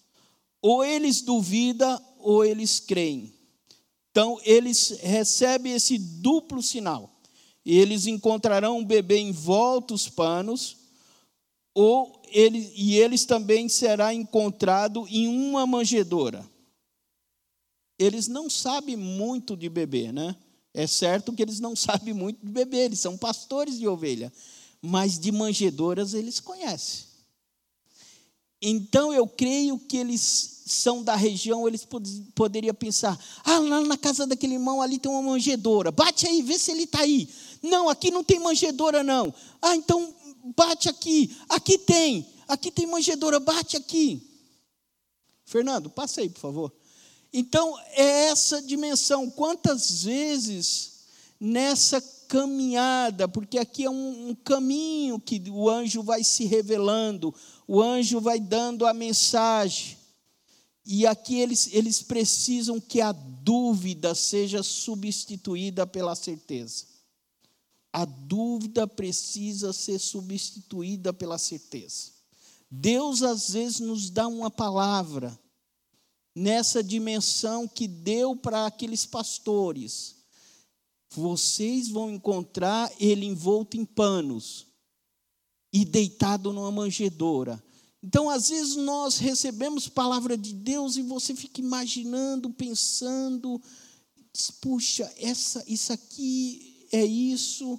Ou 0.61 0.85
eles 0.85 1.21
duvidam 1.21 2.01
ou 2.19 2.45
eles 2.45 2.81
creem. 2.81 3.35
Então, 4.11 4.39
eles 4.45 4.91
recebem 5.01 5.73
esse 5.73 5.99
duplo 5.99 6.63
sinal. 6.63 7.11
Eles 7.65 8.07
encontrarão 8.07 8.79
um 8.79 8.85
bebê 8.85 9.19
envolto 9.19 9.95
os 9.95 10.09
panos, 10.09 10.77
ou 11.75 12.21
ele, 12.29 12.71
e 12.77 12.97
eles 12.97 13.25
também 13.25 13.69
será 13.69 14.13
encontrado 14.13 15.07
em 15.09 15.29
uma 15.29 15.67
manjedoura. 15.67 16.47
Eles 17.99 18.29
não 18.29 18.51
sabem 18.51 18.97
muito 18.97 19.57
de 19.57 19.69
bebê, 19.69 20.13
né? 20.13 20.37
É 20.75 20.87
certo 20.87 21.33
que 21.33 21.43
eles 21.43 21.61
não 21.61 21.75
sabem 21.77 22.15
muito 22.15 22.45
de 22.45 22.51
bebê, 22.51 22.79
eles 22.79 23.01
são 23.01 23.17
pastores 23.17 23.79
de 23.79 23.87
ovelha, 23.87 24.33
mas 24.81 25.19
de 25.19 25.31
manjedouras 25.31 26.15
eles 26.15 26.41
conhecem. 26.41 27.13
Então 28.61 29.13
eu 29.13 29.27
creio 29.27 29.79
que 29.79 29.97
eles 29.97 30.63
são 30.67 31.03
da 31.03 31.17
região, 31.17 31.67
eles 31.67 31.85
pod 31.85 32.09
poderiam 32.35 32.75
pensar: 32.75 33.19
ah, 33.45 33.59
lá 33.59 33.81
na 33.81 33.97
casa 33.97 34.27
daquele 34.27 34.55
irmão 34.55 34.81
ali 34.81 34.99
tem 34.99 35.11
uma 35.11 35.23
manjedora, 35.23 35.91
bate 35.91 36.29
aí, 36.29 36.43
vê 36.43 36.59
se 36.59 36.71
ele 36.71 36.85
está 36.85 37.01
aí. 37.01 37.29
Não, 37.61 37.89
aqui 37.89 38.11
não 38.11 38.23
tem 38.23 38.39
manjedora, 38.39 39.03
não. 39.03 39.35
Ah, 39.61 39.75
então 39.75 40.15
bate 40.57 40.89
aqui, 40.89 41.37
aqui 41.49 41.77
tem, 41.77 42.27
aqui 42.47 42.71
tem 42.71 42.87
manjedora, 42.87 43.41
bate 43.41 43.77
aqui. 43.77 44.29
Fernando, 45.45 45.91
passa 45.91 46.21
aí, 46.21 46.29
por 46.29 46.41
favor. 46.41 46.73
Então, 47.33 47.79
é 47.93 48.27
essa 48.27 48.61
dimensão. 48.61 49.31
Quantas 49.31 50.03
vezes 50.03 50.93
nessa 51.41 52.01
caminhada, 52.29 53.27
porque 53.27 53.59
aqui 53.59 53.85
é 53.85 53.91
um, 53.91 54.31
um, 54.31 54.35
caminho 54.35 55.21
que 55.21 55.43
o 55.51 55.69
anjo 55.69 56.03
vai 56.03 56.25
se 56.25 56.45
revelando, 56.45 57.35
o 57.67 57.83
anjo 57.83 58.21
vai 58.21 58.39
dando 58.39 58.87
a 58.87 58.95
mensagem. 58.95 59.99
E 60.85 61.07
aqui 61.07 61.39
eles, 61.39 61.69
eles 61.73 62.03
precisam 62.03 62.81
que 62.81 63.01
a 63.01 63.13
dúvida 63.13 64.15
seja 64.15 64.63
substituída 64.63 65.87
pela 65.87 66.15
certeza. 66.15 66.87
A 67.93 68.05
dúvida 68.05 68.87
precisa 68.87 69.73
ser 69.73 69.99
substituída 69.99 71.13
pela 71.13 71.37
certeza. 71.37 72.13
Deus 72.71 73.23
às 73.23 73.51
vezes 73.51 73.81
nos 73.81 74.09
dá 74.09 74.27
uma 74.27 74.51
palavra 74.51 75.39
nessa 76.35 76.83
dimensão 76.83 77.69
que 77.69 77.87
deu 77.87 78.35
para 78.35 78.67
aqueles 78.67 79.05
pastores. 79.05 80.17
Vocês 81.11 81.89
vão 81.89 82.11
encontrar 82.11 82.91
ele 82.99 83.27
envolto 83.27 83.77
em 83.77 83.85
panos 83.85 84.67
e 85.73 85.85
deitado 85.85 86.53
numa 86.53 86.71
manjedoura. 86.71 87.63
Então, 88.03 88.29
às 88.29 88.49
vezes, 88.49 88.77
nós 88.77 89.19
recebemos 89.19 89.89
palavra 89.89 90.37
de 90.37 90.53
Deus 90.53 90.97
e 90.97 91.03
você 91.03 91.35
fica 91.35 91.61
imaginando, 91.61 92.51
pensando, 92.51 93.61
diz, 94.33 94.51
puxa, 94.51 95.11
essa, 95.19 95.63
isso 95.69 95.93
aqui 95.93 96.87
é 96.91 97.05
isso, 97.05 97.79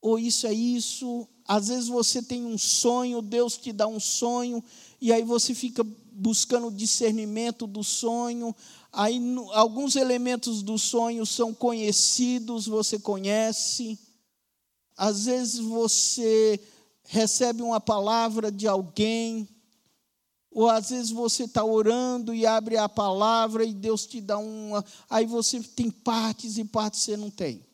ou 0.00 0.18
isso 0.18 0.46
é 0.46 0.52
isso. 0.52 1.28
Às 1.46 1.68
vezes 1.68 1.88
você 1.88 2.22
tem 2.22 2.44
um 2.44 2.58
sonho, 2.58 3.22
Deus 3.22 3.56
te 3.56 3.72
dá 3.72 3.86
um 3.86 4.00
sonho, 4.00 4.64
e 5.00 5.12
aí 5.12 5.22
você 5.22 5.54
fica 5.54 5.86
buscando 6.14 6.70
discernimento 6.70 7.66
do 7.66 7.82
sonho. 7.82 8.54
Aí 8.92 9.20
alguns 9.52 9.96
elementos 9.96 10.62
do 10.62 10.78
sonho 10.78 11.26
são 11.26 11.52
conhecidos, 11.52 12.66
você 12.66 12.98
conhece. 12.98 13.98
Às 14.96 15.24
vezes 15.24 15.58
você 15.58 16.60
recebe 17.02 17.62
uma 17.62 17.80
palavra 17.80 18.50
de 18.50 18.68
alguém, 18.68 19.48
ou 20.50 20.68
às 20.68 20.90
vezes 20.90 21.10
você 21.10 21.44
está 21.44 21.64
orando 21.64 22.32
e 22.32 22.46
abre 22.46 22.76
a 22.76 22.88
palavra 22.88 23.64
e 23.64 23.74
Deus 23.74 24.06
te 24.06 24.20
dá 24.20 24.38
uma. 24.38 24.84
Aí 25.10 25.26
você 25.26 25.60
tem 25.60 25.90
partes 25.90 26.56
e 26.58 26.64
partes 26.64 27.00
você 27.00 27.16
não 27.16 27.30
tem. 27.30 27.66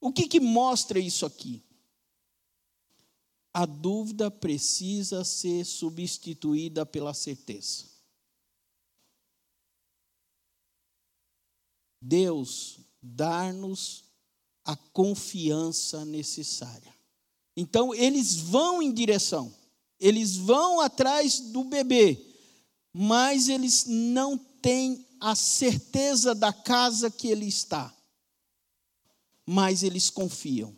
O 0.00 0.12
que, 0.12 0.28
que 0.28 0.38
mostra 0.38 0.98
isso 0.98 1.26
aqui? 1.26 1.63
A 3.54 3.64
dúvida 3.64 4.32
precisa 4.32 5.22
ser 5.22 5.64
substituída 5.64 6.84
pela 6.84 7.14
certeza. 7.14 7.84
Deus 12.00 12.80
dar-nos 13.00 14.04
a 14.64 14.74
confiança 14.74 16.04
necessária. 16.04 16.92
Então, 17.56 17.94
eles 17.94 18.34
vão 18.34 18.82
em 18.82 18.92
direção, 18.92 19.54
eles 20.00 20.36
vão 20.36 20.80
atrás 20.80 21.38
do 21.38 21.62
bebê, 21.62 22.18
mas 22.92 23.48
eles 23.48 23.84
não 23.86 24.36
têm 24.36 25.06
a 25.20 25.36
certeza 25.36 26.34
da 26.34 26.52
casa 26.52 27.10
que 27.10 27.28
ele 27.28 27.46
está, 27.46 27.94
mas 29.46 29.82
eles 29.82 30.10
confiam. 30.10 30.76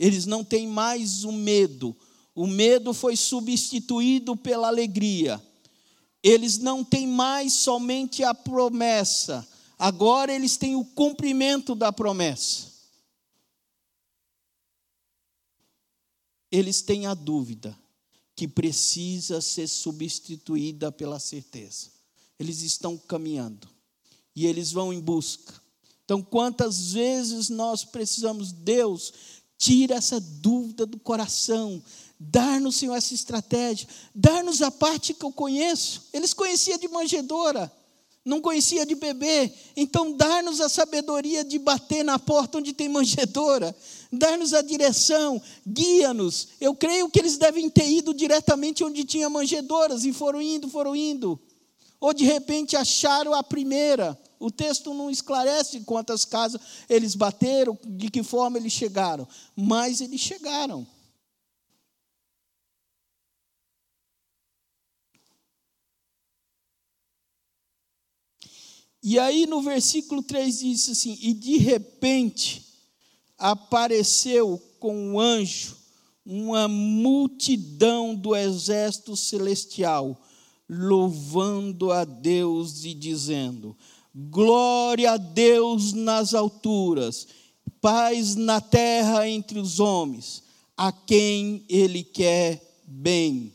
Eles 0.00 0.26
não 0.26 0.42
têm 0.42 0.66
mais 0.66 1.22
o 1.22 1.30
medo, 1.30 1.96
o 2.34 2.46
medo 2.46 2.92
foi 2.92 3.14
substituído 3.14 4.34
pela 4.34 4.66
alegria. 4.66 5.40
Eles 6.22 6.58
não 6.58 6.82
têm 6.82 7.06
mais 7.06 7.52
somente 7.52 8.24
a 8.24 8.34
promessa, 8.34 9.46
agora 9.78 10.34
eles 10.34 10.56
têm 10.56 10.74
o 10.74 10.84
cumprimento 10.84 11.76
da 11.76 11.92
promessa. 11.92 12.70
eles 16.50 16.82
têm 16.82 17.06
a 17.06 17.14
dúvida 17.14 17.78
que 18.34 18.48
precisa 18.48 19.40
ser 19.40 19.68
substituída 19.68 20.90
pela 20.90 21.18
certeza. 21.18 21.90
Eles 22.38 22.62
estão 22.62 22.96
caminhando 22.96 23.68
e 24.34 24.46
eles 24.46 24.72
vão 24.72 24.92
em 24.92 25.00
busca. 25.00 25.60
Então, 26.04 26.22
quantas 26.22 26.92
vezes 26.92 27.48
nós 27.50 27.84
precisamos, 27.84 28.50
Deus, 28.50 29.12
tira 29.60 29.96
essa 29.96 30.18
dúvida 30.18 30.86
do 30.86 30.98
coração, 30.98 31.82
dar-nos, 32.18 32.76
Senhor, 32.76 32.94
essa 32.94 33.12
estratégia, 33.12 33.86
dar-nos 34.14 34.62
a 34.62 34.70
parte 34.70 35.12
que 35.12 35.22
eu 35.22 35.30
conheço. 35.30 36.08
Eles 36.14 36.32
conheciam 36.32 36.78
de 36.78 36.88
manjedora, 36.88 37.70
não 38.24 38.40
conhecia 38.40 38.86
de 38.86 38.94
bebê, 38.94 39.52
então 39.76 40.12
dar-nos 40.12 40.62
a 40.62 40.68
sabedoria 40.70 41.44
de 41.44 41.58
bater 41.58 42.02
na 42.02 42.18
porta 42.18 42.56
onde 42.56 42.72
tem 42.72 42.88
manjedoura, 42.88 43.76
dar-nos 44.10 44.54
a 44.54 44.62
direção, 44.62 45.40
guia-nos. 45.68 46.48
Eu 46.58 46.74
creio 46.74 47.10
que 47.10 47.18
eles 47.18 47.36
devem 47.36 47.68
ter 47.68 47.86
ido 47.86 48.14
diretamente 48.14 48.82
onde 48.82 49.04
tinha 49.04 49.28
manjedouras 49.28 50.06
e 50.06 50.12
foram 50.14 50.40
indo, 50.40 50.70
foram 50.70 50.96
indo. 50.96 51.38
Ou 52.00 52.14
de 52.14 52.24
repente 52.24 52.76
acharam 52.76 53.34
a 53.34 53.42
primeira. 53.42 54.18
O 54.40 54.50
texto 54.50 54.94
não 54.94 55.10
esclarece 55.10 55.80
quantas 55.82 56.24
casas 56.24 56.60
eles 56.88 57.14
bateram, 57.14 57.78
de 57.84 58.10
que 58.10 58.22
forma 58.22 58.56
eles 58.56 58.72
chegaram, 58.72 59.28
mas 59.54 60.00
eles 60.00 60.20
chegaram. 60.20 60.86
E 69.02 69.18
aí 69.18 69.46
no 69.46 69.60
versículo 69.60 70.22
3 70.22 70.58
diz 70.58 70.88
assim: 70.88 71.18
E 71.20 71.34
de 71.34 71.58
repente 71.58 72.66
apareceu 73.38 74.58
com 74.78 75.12
um 75.12 75.20
anjo 75.20 75.76
uma 76.24 76.68
multidão 76.68 78.14
do 78.14 78.36
exército 78.36 79.16
celestial, 79.16 80.20
louvando 80.68 81.90
a 81.90 82.04
Deus 82.04 82.84
e 82.84 82.94
dizendo: 82.94 83.76
Glória 84.12 85.12
a 85.12 85.16
Deus 85.16 85.92
nas 85.92 86.34
alturas, 86.34 87.28
paz 87.80 88.34
na 88.34 88.60
terra 88.60 89.28
entre 89.28 89.60
os 89.60 89.78
homens, 89.78 90.42
a 90.76 90.90
quem 90.90 91.64
Ele 91.68 92.02
quer 92.02 92.60
bem. 92.84 93.54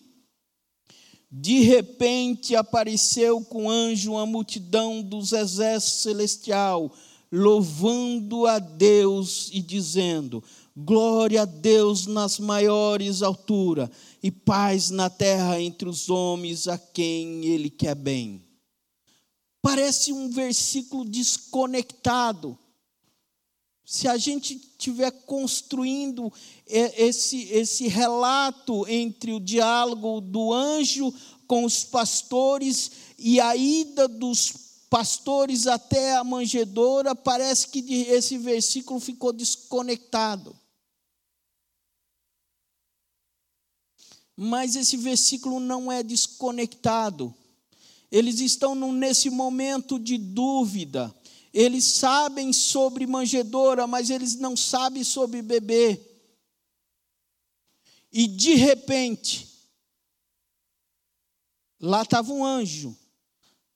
De 1.30 1.60
repente 1.60 2.56
apareceu 2.56 3.42
com 3.42 3.70
anjo 3.70 4.14
uma 4.14 4.26
multidão 4.26 5.02
dos 5.02 5.34
exércitos 5.34 6.02
celestial, 6.02 6.90
louvando 7.30 8.46
a 8.46 8.58
Deus 8.58 9.50
e 9.52 9.62
dizendo: 9.62 10.42
Glória 10.74 11.42
a 11.42 11.46
Deus 11.46 12.08
nas 12.08 12.40
maiores 12.40 13.22
alturas 13.22 13.90
e 14.24 14.32
paz 14.32 14.90
na 14.90 15.10
terra 15.10 15.60
entre 15.60 15.90
os 15.90 16.10
homens 16.10 16.66
a 16.66 16.78
quem 16.78 17.44
Ele 17.44 17.70
quer 17.70 17.96
bem. 17.96 18.45
Parece 19.66 20.14
um 20.14 20.30
versículo 20.30 21.04
desconectado. 21.04 22.56
Se 23.84 24.08
a 24.08 24.16
gente 24.16 24.54
estiver 24.58 25.10
construindo 25.26 26.32
esse, 26.68 27.46
esse 27.46 27.88
relato 27.88 28.88
entre 28.88 29.34
o 29.34 29.40
diálogo 29.40 30.22
do 30.22 30.54
anjo 30.54 31.12
com 31.48 31.66
os 31.66 31.84
pastores 31.84 32.92
e 33.18 33.42
a 33.42 33.56
ida 33.56 34.08
dos 34.08 34.54
pastores 34.88 35.66
até 35.66 36.16
a 36.16 36.24
manjedoura, 36.24 37.16
parece 37.16 37.70
que 37.70 37.80
esse 38.04 38.38
versículo 38.38 39.00
ficou 39.00 39.34
desconectado. 39.34 40.56
Mas 44.38 44.76
esse 44.76 44.96
versículo 44.96 45.60
não 45.60 45.92
é 45.92 46.04
desconectado. 46.04 47.34
Eles 48.16 48.40
estão 48.40 48.76
nesse 48.94 49.30
momento 49.30 50.00
de 50.00 50.18
dúvida 50.18 51.14
eles 51.56 51.86
sabem 51.86 52.52
sobre 52.52 53.08
manjedoura, 53.08 53.88
mas 53.88 54.10
eles 54.10 54.36
não 54.36 54.58
sabem 54.58 55.06
sobre 55.06 55.42
bebê. 55.42 56.02
E 58.12 58.28
de 58.28 58.56
repente, 58.56 59.48
lá 61.80 62.02
estava 62.02 62.34
um 62.34 62.44
anjo, 62.44 62.94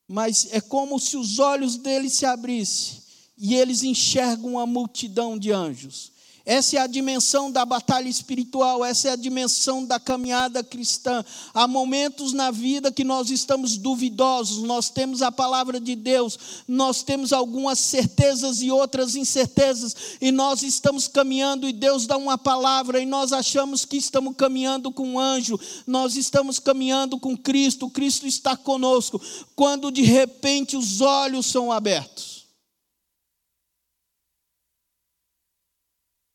mas 0.06 0.52
é 0.52 0.60
como 0.60 1.00
se 1.00 1.16
os 1.16 1.40
olhos 1.40 1.78
deles 1.78 2.12
se 2.12 2.26
abrissem 2.26 3.02
e 3.38 3.56
eles 3.56 3.82
enxergam 3.82 4.52
uma 4.52 4.66
multidão 4.66 5.40
de 5.40 5.50
anjos. 5.54 6.12
Essa 6.46 6.78
é 6.78 6.80
a 6.80 6.88
dimensão 6.88 7.52
da 7.52 7.66
batalha 7.66 8.08
espiritual, 8.08 8.84
essa 8.84 9.10
é 9.10 9.12
a 9.12 9.16
dimensão 9.16 9.86
da 9.86 10.00
caminhada 10.00 10.64
cristã. 10.64 11.24
Há 11.54 11.68
momentos 11.68 12.34
na 12.34 12.50
vida 12.50 12.92
que 12.92 13.04
nós 13.04 13.30
estamos 13.30 13.78
duvidosos, 13.78 14.64
nós 14.64 14.90
temos 14.90 15.22
a 15.22 15.32
palavra 15.32 15.80
de 15.80 15.96
Deus, 15.96 16.40
nós 16.68 17.04
temos 17.04 17.34
algumas 17.34 17.80
certezas 17.80 18.62
e 18.62 18.72
outras 18.72 19.16
incertezas, 19.16 19.96
e 20.20 20.32
nós 20.32 20.64
estamos 20.64 21.08
caminhando 21.08 21.68
e 21.68 21.74
Deus 21.74 22.08
dá 22.08 22.18
uma 22.18 22.38
palavra 22.38 23.00
e 23.00 23.06
nós 23.06 23.34
achamos 23.34 23.86
que 23.86 23.98
estamos 23.98 24.36
caminhando 24.36 24.92
com 24.92 25.08
um 25.08 25.20
anjo, 25.20 25.60
nós 25.86 26.16
estamos 26.16 26.58
caminhando 26.60 27.20
com 27.20 27.38
Cristo, 27.38 27.90
Cristo 27.90 28.26
está 28.26 28.56
conosco, 28.56 29.22
quando 29.56 29.92
de 29.92 30.04
repente 30.04 30.78
os 30.78 31.02
olhos 31.02 31.46
são 31.46 31.72
abertos. 31.72 32.39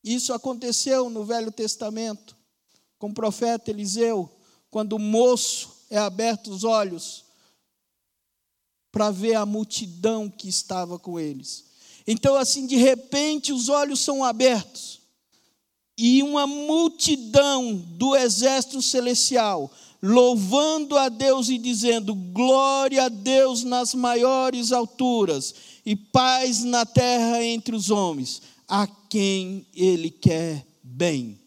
Isso 0.05 0.35
aconteceu 0.35 1.09
no 1.09 1.25
Velho 1.25 1.51
Testamento 1.51 2.37
com 2.99 3.09
o 3.09 3.15
profeta 3.15 3.71
Eliseu, 3.71 4.31
quando 4.71 4.95
o 4.95 4.99
moço 4.99 5.71
é 5.89 5.97
aberto 5.97 6.51
os 6.51 6.63
olhos 6.63 7.25
para 8.93 9.11
ver 9.11 9.35
a 9.35 9.47
multidão 9.47 10.29
que 10.29 10.47
estava 10.47 10.99
com 10.99 11.19
eles. 11.19 11.65
Então, 12.07 12.37
assim, 12.37 12.67
de 12.67 12.77
repente, 12.77 13.51
os 13.51 13.71
olhos 13.71 14.01
são 14.01 14.23
abertos 14.23 15.01
e 15.97 16.23
uma 16.23 16.47
multidão 16.47 17.75
do 17.75 18.15
exército 18.15 18.83
celestial, 18.83 19.71
louvando 20.03 20.99
a 20.99 21.09
Deus 21.09 21.49
e 21.49 21.57
dizendo: 21.57 22.15
Glória 22.15 23.05
a 23.05 23.09
Deus 23.09 23.63
nas 23.63 23.95
maiores 23.95 24.71
alturas 24.71 25.55
e 25.87 25.97
paz 25.97 26.63
na 26.63 26.85
terra 26.85 27.43
entre 27.43 27.75
os 27.75 27.91
homens 27.91 28.43
a 28.69 28.87
quem 28.87 29.67
Ele 29.75 30.11
quer 30.11 30.67
bem. 30.83 31.41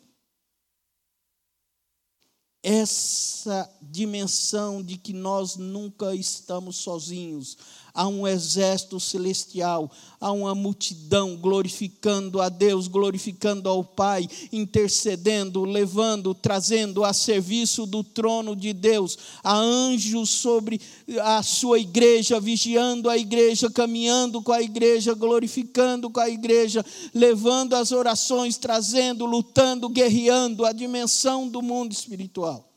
Essa 2.64 3.70
dimensão 3.82 4.84
de 4.84 4.98
que 4.98 5.14
nós 5.14 5.56
nunca 5.56 6.14
estamos 6.14 6.78
sozinhos, 6.78 7.58
há 7.98 8.08
um 8.08 8.28
exército 8.28 9.00
celestial, 9.00 9.90
há 10.22 10.32
uma 10.32 10.54
multidão 10.54 11.36
glorificando 11.36 12.40
a 12.40 12.48
Deus, 12.48 12.88
glorificando 12.88 13.68
ao 13.68 13.84
Pai, 13.84 14.30
intercedendo, 14.54 15.66
levando, 15.66 16.36
trazendo 16.36 17.04
a 17.04 17.12
serviço 17.12 17.88
do 17.88 18.04
trono 18.04 18.56
de 18.56 18.72
Deus, 18.72 19.18
há 19.44 19.58
anjos 19.58 20.30
sobre 20.30 20.80
a 21.24 21.42
sua 21.42 21.80
igreja, 21.80 22.40
vigiando 22.40 23.10
a 23.10 23.18
igreja, 23.18 23.68
caminhando 23.72 24.44
com 24.44 24.52
a 24.52 24.62
igreja, 24.62 25.16
glorificando 25.16 26.08
com 26.12 26.20
a 26.20 26.30
igreja, 26.30 26.86
levando 27.16 27.74
as 27.74 27.92
orações, 27.92 28.58
trazendo, 28.58 29.26
lutando, 29.26 29.90
guerreando 29.90 30.66
a 30.66 30.72
dimensão 30.72 31.48
do 31.48 31.64
mundo 31.64 31.94
espiritual 31.94 32.77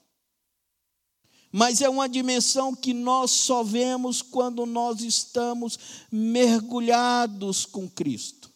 mas 1.53 1.81
é 1.81 1.89
uma 1.89 2.09
dimensão 2.09 2.75
que 2.75 2.95
nós 2.95 3.31
só 3.33 3.63
vemos 3.63 4.23
quando 4.23 4.65
nós 4.65 5.01
estamos 5.01 5.79
mergulhados 6.11 7.67
com 7.67 7.89
Cristo. 7.89 8.51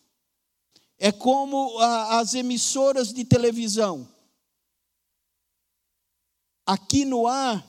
É 0.97 1.11
como 1.11 1.79
a, 1.81 2.21
as 2.21 2.35
emissoras 2.35 3.13
de 3.13 3.25
televisão. 3.25 4.09
Aqui 6.65 7.05
no 7.05 7.27
ar, 7.27 7.67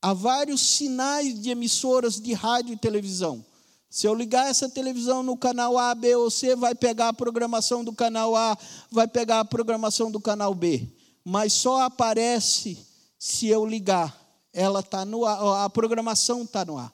há 0.00 0.14
vários 0.14 0.60
sinais 0.62 1.38
de 1.38 1.50
emissoras 1.50 2.18
de 2.18 2.32
rádio 2.32 2.72
e 2.72 2.78
televisão. 2.78 3.44
Se 3.90 4.06
eu 4.06 4.14
ligar 4.14 4.48
essa 4.48 4.68
televisão 4.68 5.22
no 5.22 5.36
canal 5.36 5.76
A, 5.76 5.94
B 5.94 6.14
ou 6.16 6.30
C, 6.30 6.56
vai 6.56 6.74
pegar 6.74 7.08
a 7.08 7.12
programação 7.12 7.84
do 7.84 7.92
canal 7.92 8.34
A, 8.34 8.56
vai 8.90 9.06
pegar 9.06 9.40
a 9.40 9.44
programação 9.44 10.10
do 10.10 10.20
canal 10.20 10.54
B. 10.54 10.88
Mas 11.22 11.52
só 11.52 11.82
aparece 11.82 12.89
se 13.22 13.48
eu 13.48 13.66
ligar, 13.66 14.18
ela 14.50 14.80
está 14.80 15.04
no 15.04 15.26
ar, 15.26 15.66
a 15.66 15.68
programação 15.68 16.42
está 16.42 16.64
no 16.64 16.78
ar. 16.78 16.90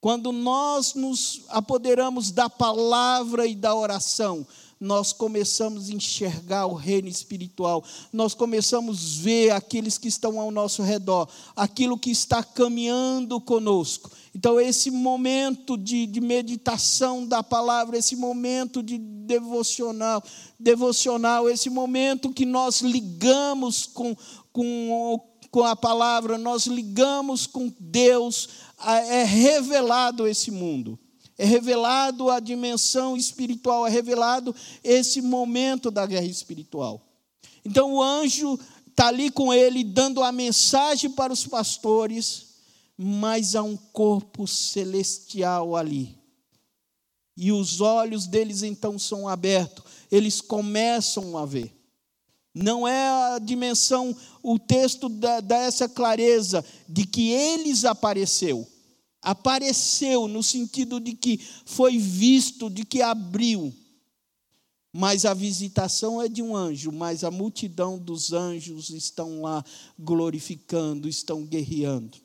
Quando 0.00 0.30
nós 0.30 0.94
nos 0.94 1.44
apoderamos 1.48 2.30
da 2.30 2.48
palavra 2.48 3.44
e 3.44 3.56
da 3.56 3.74
oração, 3.74 4.46
nós 4.80 5.12
começamos 5.12 5.90
a 5.90 5.92
enxergar 5.92 6.64
o 6.64 6.72
reino 6.72 7.06
espiritual, 7.06 7.84
nós 8.10 8.32
começamos 8.32 9.18
a 9.18 9.22
ver 9.22 9.50
aqueles 9.50 9.98
que 9.98 10.08
estão 10.08 10.40
ao 10.40 10.50
nosso 10.50 10.82
redor, 10.82 11.28
aquilo 11.54 11.98
que 11.98 12.10
está 12.10 12.42
caminhando 12.42 13.38
conosco. 13.42 14.10
Então, 14.34 14.58
esse 14.58 14.90
momento 14.90 15.76
de, 15.76 16.06
de 16.06 16.20
meditação 16.20 17.26
da 17.26 17.42
palavra, 17.42 17.98
esse 17.98 18.16
momento 18.16 18.82
de 18.82 18.96
devocional, 18.96 20.22
devocional, 20.58 21.50
esse 21.50 21.68
momento 21.68 22.32
que 22.32 22.46
nós 22.46 22.80
ligamos 22.80 23.84
com, 23.84 24.16
com, 24.50 25.20
com 25.50 25.62
a 25.62 25.76
palavra, 25.76 26.38
nós 26.38 26.66
ligamos 26.66 27.46
com 27.46 27.70
Deus, 27.78 28.48
é 29.08 29.24
revelado 29.24 30.26
esse 30.26 30.50
mundo 30.50 30.98
é 31.40 31.44
revelado 31.46 32.28
a 32.28 32.38
dimensão 32.38 33.16
espiritual, 33.16 33.86
é 33.86 33.90
revelado 33.90 34.54
esse 34.84 35.22
momento 35.22 35.90
da 35.90 36.04
guerra 36.04 36.26
espiritual. 36.26 37.00
Então 37.64 37.94
o 37.94 38.02
anjo 38.02 38.60
está 38.86 39.08
ali 39.08 39.30
com 39.30 39.50
ele, 39.50 39.82
dando 39.82 40.22
a 40.22 40.30
mensagem 40.30 41.08
para 41.08 41.32
os 41.32 41.46
pastores, 41.46 42.48
mas 42.94 43.54
há 43.54 43.62
um 43.62 43.74
corpo 43.74 44.46
celestial 44.46 45.74
ali. 45.74 46.14
E 47.34 47.50
os 47.50 47.80
olhos 47.80 48.26
deles 48.26 48.62
então 48.62 48.98
são 48.98 49.26
abertos, 49.26 49.82
eles 50.12 50.42
começam 50.42 51.38
a 51.38 51.46
ver. 51.46 51.74
Não 52.54 52.86
é 52.86 53.34
a 53.34 53.38
dimensão, 53.38 54.14
o 54.42 54.58
texto 54.58 55.08
dá, 55.08 55.40
dá 55.40 55.56
essa 55.56 55.88
clareza 55.88 56.62
de 56.86 57.06
que 57.06 57.30
eles 57.30 57.86
apareceu 57.86 58.69
apareceu 59.22 60.26
no 60.26 60.42
sentido 60.42 60.98
de 60.98 61.14
que 61.14 61.38
foi 61.64 61.98
visto, 61.98 62.70
de 62.70 62.84
que 62.84 63.02
abriu. 63.02 63.74
Mas 64.92 65.24
a 65.24 65.34
visitação 65.34 66.20
é 66.20 66.28
de 66.28 66.42
um 66.42 66.56
anjo, 66.56 66.90
mas 66.90 67.22
a 67.22 67.30
multidão 67.30 67.96
dos 67.96 68.32
anjos 68.32 68.90
estão 68.90 69.42
lá 69.42 69.64
glorificando, 69.98 71.08
estão 71.08 71.44
guerreando. 71.44 72.18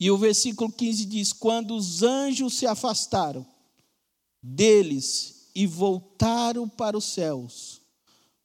E 0.00 0.10
o 0.10 0.18
versículo 0.18 0.72
15 0.72 1.04
diz: 1.04 1.32
Quando 1.32 1.76
os 1.76 2.02
anjos 2.02 2.54
se 2.54 2.66
afastaram 2.66 3.46
deles 4.42 5.50
e 5.54 5.68
voltaram 5.68 6.68
para 6.68 6.98
os 6.98 7.04
céus, 7.04 7.80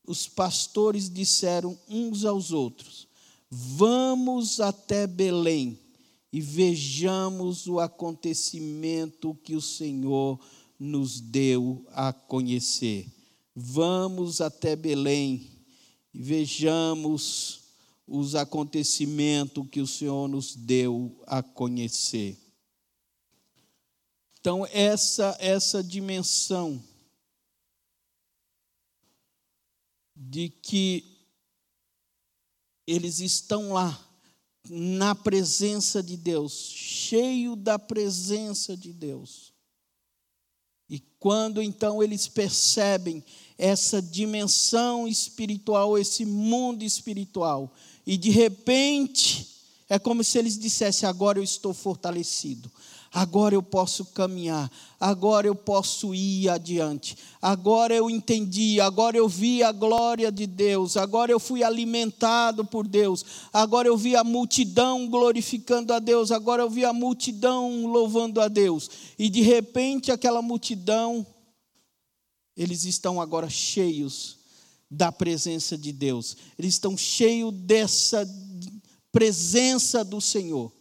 os 0.06 0.28
pastores 0.28 1.10
disseram 1.10 1.76
uns 1.90 2.24
aos 2.24 2.52
outros: 2.52 3.08
Vamos 3.50 4.60
até 4.60 5.08
Belém 5.08 5.89
e 6.32 6.42
vejamos 6.42 7.68
o 7.68 7.80
acontecimento 7.80 9.36
que 9.44 9.56
o 9.56 9.62
Senhor 9.62 10.40
nos 10.80 11.20
deu 11.20 11.86
a 11.92 12.14
conhecer. 12.14 13.08
Vamos 13.56 14.40
até 14.40 14.76
Belém 14.76 15.50
e 16.14 16.22
vejamos 16.22 17.62
os 18.08 18.36
acontecimentos 18.36 19.68
que 19.70 19.82
o 19.82 19.88
Senhor 19.88 20.28
nos 20.28 20.56
deu 20.56 21.22
a 21.28 21.44
conhecer. 21.44 22.38
Então, 24.40 24.66
essa, 24.72 25.36
essa 25.40 25.84
dimensão 25.84 26.82
de 30.16 30.50
que 30.50 31.20
eles 32.88 33.20
estão 33.20 33.74
lá, 33.74 34.09
na 34.68 35.16
presença 35.16 36.02
de 36.02 36.18
Deus, 36.18 36.54
cheio 36.74 37.56
da 37.56 37.78
presença 37.78 38.76
de 38.76 38.92
Deus. 38.92 39.54
E 40.90 41.00
quando 41.20 41.62
então 41.62 42.02
eles 42.02 42.28
percebem 42.28 43.24
essa 43.58 44.02
dimensão 44.02 45.08
espiritual, 45.08 45.98
esse 45.98 46.26
mundo 46.26 46.84
espiritual, 46.84 47.72
e 48.06 48.18
de 48.18 48.32
repente 48.32 49.48
é 49.88 50.00
como 50.00 50.24
se 50.24 50.38
eles 50.40 50.58
dissessem: 50.58 51.08
agora 51.08 51.38
eu 51.38 51.44
estou 51.44 51.74
fortalecido, 51.74 52.72
agora 53.12 53.56
eu 53.56 53.64
posso 53.64 54.06
caminhar, 54.06 54.72
agora 55.00 55.48
eu 55.48 55.56
posso 55.56 56.14
ir 56.14 56.48
adiante, 56.48 57.18
agora 57.42 57.94
eu 57.94 58.10
entendi, 58.10 58.80
agora 58.80 59.18
eu 59.18 59.28
vi 59.28 59.64
a 59.64 59.72
glória 59.72 60.32
de 60.32 60.46
Deus, 60.46 60.96
agora 60.96 61.32
eu 61.32 61.40
fui 61.40 61.64
alimentado 61.64 62.64
por 62.64 62.88
Deus, 62.88 63.26
agora 63.52 63.88
eu 63.88 63.98
vi 63.98 64.16
a 64.16 64.24
multidão 64.24 65.08
glorificando 65.08 65.92
a 65.92 66.00
Deus, 66.00 66.32
agora 66.32 66.62
eu 66.62 66.70
vi 66.70 66.86
a 66.86 66.94
multidão 66.94 67.88
louvando 67.88 68.40
a 68.40 68.48
Deus, 68.48 68.90
e 69.18 69.30
de 69.30 69.42
repente 69.42 70.12
aquela 70.12 70.42
multidão, 70.42 71.26
eles 72.56 72.84
estão 72.84 73.20
agora 73.20 73.50
cheios 73.50 74.38
da 74.92 75.12
presença 75.12 75.78
de 75.78 75.92
Deus, 75.92 76.38
eles 76.58 76.76
estão 76.76 76.96
cheios 76.96 77.54
dessa 77.54 78.28
presença 79.12 80.04
do 80.04 80.22
Senhor 80.22 80.79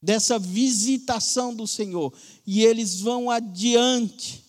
dessa 0.00 0.38
visitação 0.38 1.54
do 1.54 1.66
Senhor, 1.66 2.12
e 2.46 2.62
eles 2.62 3.00
vão 3.00 3.30
adiante. 3.30 4.44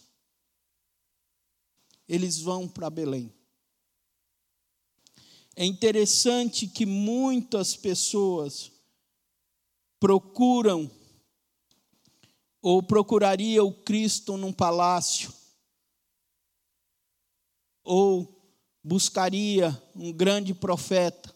eles 2.09 2.39
vão 2.39 2.67
para 2.67 2.89
Belém. 2.89 3.31
É 5.55 5.63
interessante 5.63 6.67
que 6.67 6.85
muitas 6.85 7.75
pessoas 7.75 8.71
procuram 9.99 10.89
ou 12.61 12.81
procuraria 12.81 13.63
o 13.63 13.71
Cristo 13.71 14.35
num 14.35 14.51
palácio, 14.51 15.31
ou 17.83 18.51
buscaria 18.83 19.81
um 19.95 20.11
grande 20.11 20.53
profeta, 20.53 21.33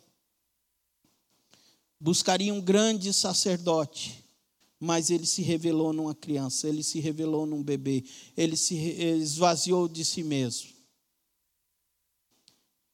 buscaria 2.03 2.53
um 2.53 2.59
grande 2.59 3.13
sacerdote, 3.13 4.21
mas 4.77 5.09
ele 5.09 5.25
se 5.25 5.41
revelou 5.41 5.93
numa 5.93 6.13
criança, 6.13 6.67
ele 6.67 6.83
se 6.83 6.99
revelou 6.99 7.45
num 7.45 7.63
bebê, 7.63 8.03
ele 8.35 8.57
se 8.57 8.75
esvaziou 8.75 9.87
de 9.87 10.03
si 10.03 10.21
mesmo. 10.21 10.67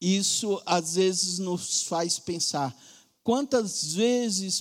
Isso 0.00 0.62
às 0.64 0.94
vezes 0.94 1.40
nos 1.40 1.82
faz 1.82 2.20
pensar, 2.20 2.72
Quantas 3.22 3.92
vezes, 3.92 4.60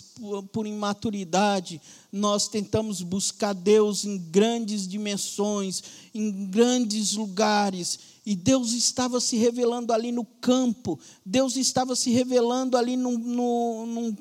por, 0.52 0.68
imaturidade, 0.68 1.82
nós 2.12 2.50
tentamos 2.50 3.02
buscar 3.02 3.54
Deus 3.54 4.04
em 4.04 4.18
grandes 4.18 4.86
dimensões, 4.86 5.82
em 6.14 6.46
grandes 6.46 7.14
lugares, 7.14 7.98
e 8.26 8.36
Deus 8.36 8.74
estava 8.74 9.22
se 9.22 9.38
revelando 9.38 9.94
ali 9.94 10.12
no 10.12 10.26
campo, 10.26 11.00
Deus 11.26 11.56
estava 11.56 11.96
se 11.96 12.12
revelando 12.12 12.76
ali 12.76 12.98
num, 12.98 13.18
num, 13.18 14.16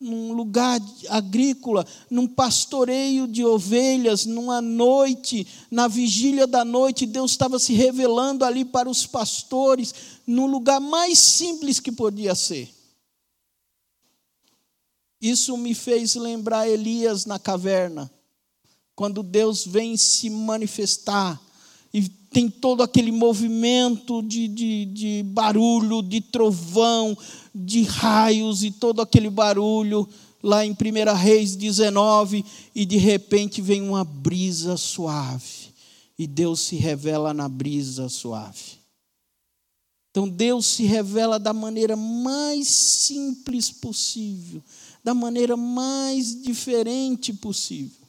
num 0.00 0.32
lugar 0.32 0.80
agrícola, 1.10 1.86
num 2.08 2.26
pastoreio 2.26 3.28
de 3.28 3.44
ovelhas, 3.44 4.24
numa 4.24 4.62
noite, 4.62 5.46
na 5.70 5.86
vigília 5.86 6.46
da 6.46 6.64
noite, 6.64 7.04
Deus 7.04 7.32
estava 7.32 7.58
se 7.58 7.74
revelando 7.74 8.44
ali 8.44 8.64
para 8.64 8.88
os 8.88 9.06
pastores, 9.06 9.94
no 10.26 10.46
lugar 10.46 10.80
mais 10.80 11.18
simples 11.18 11.78
que 11.78 11.92
podia 11.92 12.34
ser. 12.34 12.74
Isso 15.20 15.54
me 15.58 15.74
fez 15.74 16.14
lembrar 16.14 16.66
Elias 16.66 17.26
na 17.26 17.38
caverna, 17.38 18.10
quando 18.96 19.22
Deus 19.22 19.66
vem 19.66 19.98
se 19.98 20.30
manifestar 20.30 21.38
e 21.92 22.19
tem 22.30 22.48
todo 22.48 22.82
aquele 22.82 23.10
movimento 23.10 24.22
de, 24.22 24.46
de, 24.48 24.84
de 24.86 25.22
barulho, 25.24 26.02
de 26.02 26.20
trovão, 26.20 27.16
de 27.54 27.82
raios 27.82 28.62
e 28.62 28.70
todo 28.70 29.02
aquele 29.02 29.28
barulho 29.28 30.08
lá 30.42 30.64
em 30.64 30.70
1 30.70 30.74
Reis 31.16 31.54
19, 31.56 32.44
e 32.74 32.86
de 32.86 32.96
repente 32.96 33.60
vem 33.60 33.82
uma 33.82 34.04
brisa 34.04 34.76
suave, 34.76 35.68
e 36.18 36.26
Deus 36.26 36.60
se 36.60 36.76
revela 36.76 37.34
na 37.34 37.46
brisa 37.46 38.08
suave. 38.08 38.80
Então 40.10 40.28
Deus 40.28 40.66
se 40.66 40.84
revela 40.84 41.38
da 41.38 41.52
maneira 41.52 41.94
mais 41.94 42.68
simples 42.68 43.70
possível 43.70 44.62
da 45.02 45.14
maneira 45.14 45.56
mais 45.56 46.40
diferente 46.40 47.32
possível. 47.32 47.99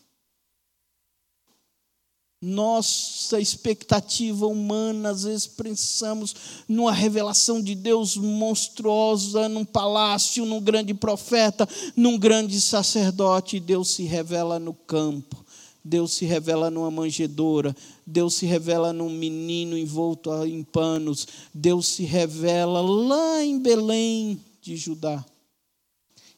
Nossa 2.44 3.40
expectativa 3.40 4.48
humana, 4.48 5.12
às 5.12 5.26
vezes 5.26 5.46
pensamos 5.46 6.36
numa 6.68 6.92
revelação 6.92 7.62
de 7.62 7.76
Deus 7.76 8.18
monstruosa, 8.18 9.48
num 9.48 9.64
palácio, 9.64 10.44
num 10.44 10.60
grande 10.60 10.92
profeta, 10.92 11.70
num 11.96 12.18
grande 12.18 12.60
sacerdote. 12.60 13.60
Deus 13.60 13.92
se 13.92 14.06
revela 14.06 14.58
no 14.58 14.74
campo, 14.74 15.46
Deus 15.86 16.14
se 16.14 16.26
revela 16.26 16.72
numa 16.72 16.90
manjedoura, 16.90 17.76
Deus 18.08 18.34
se 18.34 18.48
revela 18.48 18.92
num 18.92 19.10
menino 19.10 19.78
envolto 19.78 20.32
em 20.44 20.64
panos, 20.64 21.28
Deus 21.54 21.86
se 21.86 22.06
revela 22.06 22.82
lá 22.82 23.44
em 23.44 23.60
Belém 23.60 24.42
de 24.64 24.76
Judá. 24.76 25.24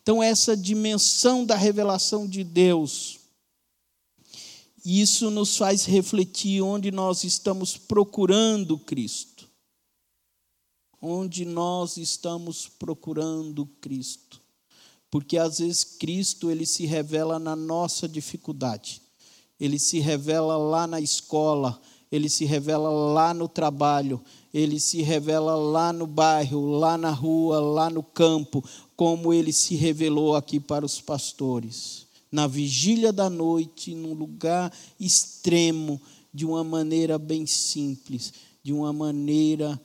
Então, 0.01 0.21
essa 0.21 0.57
dimensão 0.57 1.45
da 1.45 1.55
revelação 1.55 2.27
de 2.27 2.43
Deus, 2.43 3.22
isso 4.85 5.31
nos 5.31 5.55
faz 5.55 5.85
refletir 5.85 6.61
onde 6.61 6.91
nós 6.91 7.23
estamos 7.23 7.77
procurando 7.77 8.77
Cristo. 8.77 9.47
Onde 11.01 11.45
nós 11.45 11.97
estamos 11.97 12.67
procurando 12.67 13.65
Cristo. 13.79 14.41
Porque 15.09 15.37
às 15.37 15.59
vezes 15.59 15.83
Cristo 15.83 16.49
ele 16.49 16.65
se 16.65 16.85
revela 16.85 17.39
na 17.39 17.55
nossa 17.55 18.07
dificuldade. 18.07 19.01
Ele 19.59 19.79
se 19.79 19.99
revela 19.99 20.57
lá 20.57 20.85
na 20.87 20.99
escola, 20.99 21.79
ele 22.11 22.27
se 22.27 22.43
revela 22.43 22.89
lá 22.89 23.33
no 23.33 23.47
trabalho, 23.47 24.21
ele 24.53 24.79
se 24.79 25.01
revela 25.01 25.55
lá 25.55 25.93
no 25.93 26.05
bairro, 26.05 26.71
lá 26.71 26.97
na 26.97 27.11
rua, 27.11 27.59
lá 27.59 27.89
no 27.89 28.03
campo, 28.03 28.63
como 28.95 29.33
ele 29.33 29.53
se 29.53 29.75
revelou 29.75 30.35
aqui 30.35 30.59
para 30.59 30.85
os 30.85 30.99
pastores. 30.99 32.02
Na 32.33 32.47
vigília 32.47 33.13
da 33.13 33.29
noite, 33.29 33.93
num 33.93 34.15
lugar 34.15 34.73
extremo, 34.99 36.01
de 36.33 36.47
uma 36.47 36.63
maneira 36.63 37.19
bem 37.19 37.45
simples, 37.45 38.33
de 38.63 38.73
uma 38.73 38.91
maneira 38.91 39.79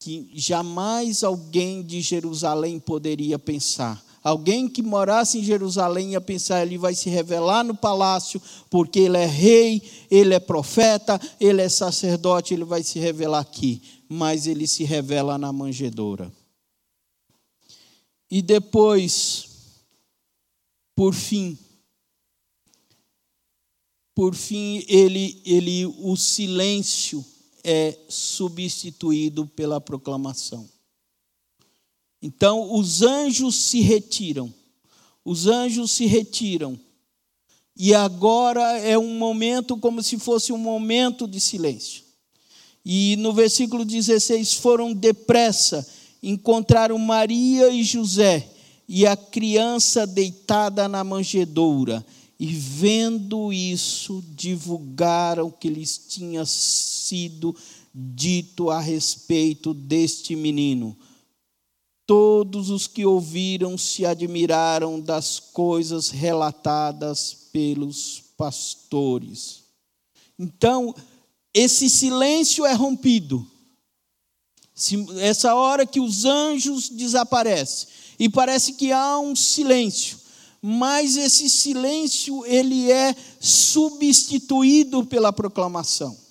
que 0.00 0.28
jamais 0.34 1.22
alguém 1.22 1.80
de 1.80 2.00
Jerusalém 2.00 2.80
poderia 2.80 3.38
pensar. 3.38 4.04
Alguém 4.20 4.68
que 4.68 4.82
morasse 4.82 5.38
em 5.38 5.44
Jerusalém 5.44 6.10
ia 6.10 6.20
pensar, 6.20 6.66
ele 6.66 6.76
vai 6.76 6.92
se 6.96 7.08
revelar 7.08 7.62
no 7.62 7.76
palácio, 7.76 8.42
porque 8.68 8.98
ele 8.98 9.16
é 9.16 9.24
rei, 9.24 9.80
ele 10.10 10.34
é 10.34 10.40
profeta, 10.40 11.20
ele 11.40 11.62
é 11.62 11.68
sacerdote, 11.68 12.52
ele 12.52 12.64
vai 12.64 12.82
se 12.82 12.98
revelar 12.98 13.38
aqui. 13.38 13.80
Mas 14.08 14.48
ele 14.48 14.66
se 14.66 14.82
revela 14.82 15.38
na 15.38 15.52
manjedoura. 15.52 16.32
E 18.28 18.42
depois, 18.42 19.47
por 20.98 21.14
fim, 21.14 21.56
por 24.16 24.34
fim, 24.34 24.84
ele, 24.88 25.40
ele, 25.44 25.86
o 25.86 26.16
silêncio 26.16 27.24
é 27.62 27.96
substituído 28.08 29.46
pela 29.46 29.80
proclamação. 29.80 30.68
Então, 32.20 32.74
os 32.74 33.02
anjos 33.02 33.54
se 33.54 33.80
retiram. 33.80 34.52
Os 35.24 35.46
anjos 35.46 35.92
se 35.92 36.04
retiram. 36.04 36.76
E 37.76 37.94
agora 37.94 38.76
é 38.80 38.98
um 38.98 39.14
momento 39.14 39.76
como 39.76 40.02
se 40.02 40.18
fosse 40.18 40.52
um 40.52 40.58
momento 40.58 41.28
de 41.28 41.38
silêncio. 41.38 42.02
E 42.84 43.14
no 43.18 43.32
versículo 43.32 43.84
16: 43.84 44.54
foram 44.54 44.92
depressa, 44.92 45.88
encontraram 46.20 46.98
Maria 46.98 47.70
e 47.70 47.84
José 47.84 48.57
e 48.88 49.06
a 49.06 49.14
criança 49.16 50.06
deitada 50.06 50.88
na 50.88 51.04
manjedoura. 51.04 52.04
E 52.40 52.46
vendo 52.46 53.52
isso, 53.52 54.24
divulgaram 54.34 55.50
que 55.50 55.68
lhes 55.68 55.98
tinha 55.98 56.46
sido 56.46 57.54
dito 57.92 58.70
a 58.70 58.80
respeito 58.80 59.74
deste 59.74 60.34
menino. 60.34 60.96
Todos 62.06 62.70
os 62.70 62.86
que 62.86 63.04
ouviram 63.04 63.76
se 63.76 64.06
admiraram 64.06 64.98
das 64.98 65.38
coisas 65.38 66.08
relatadas 66.08 67.36
pelos 67.52 68.22
pastores. 68.36 69.64
Então, 70.38 70.94
esse 71.52 71.90
silêncio 71.90 72.64
é 72.64 72.72
rompido. 72.72 73.46
Essa 75.20 75.56
hora 75.56 75.84
que 75.84 76.00
os 76.00 76.24
anjos 76.24 76.88
desaparecem 76.88 77.88
e 78.18 78.28
parece 78.28 78.72
que 78.72 78.92
há 78.92 79.18
um 79.18 79.36
silêncio, 79.36 80.18
mas 80.60 81.16
esse 81.16 81.48
silêncio 81.48 82.44
ele 82.46 82.90
é 82.90 83.14
substituído 83.38 85.04
pela 85.04 85.32
proclamação. 85.32 86.27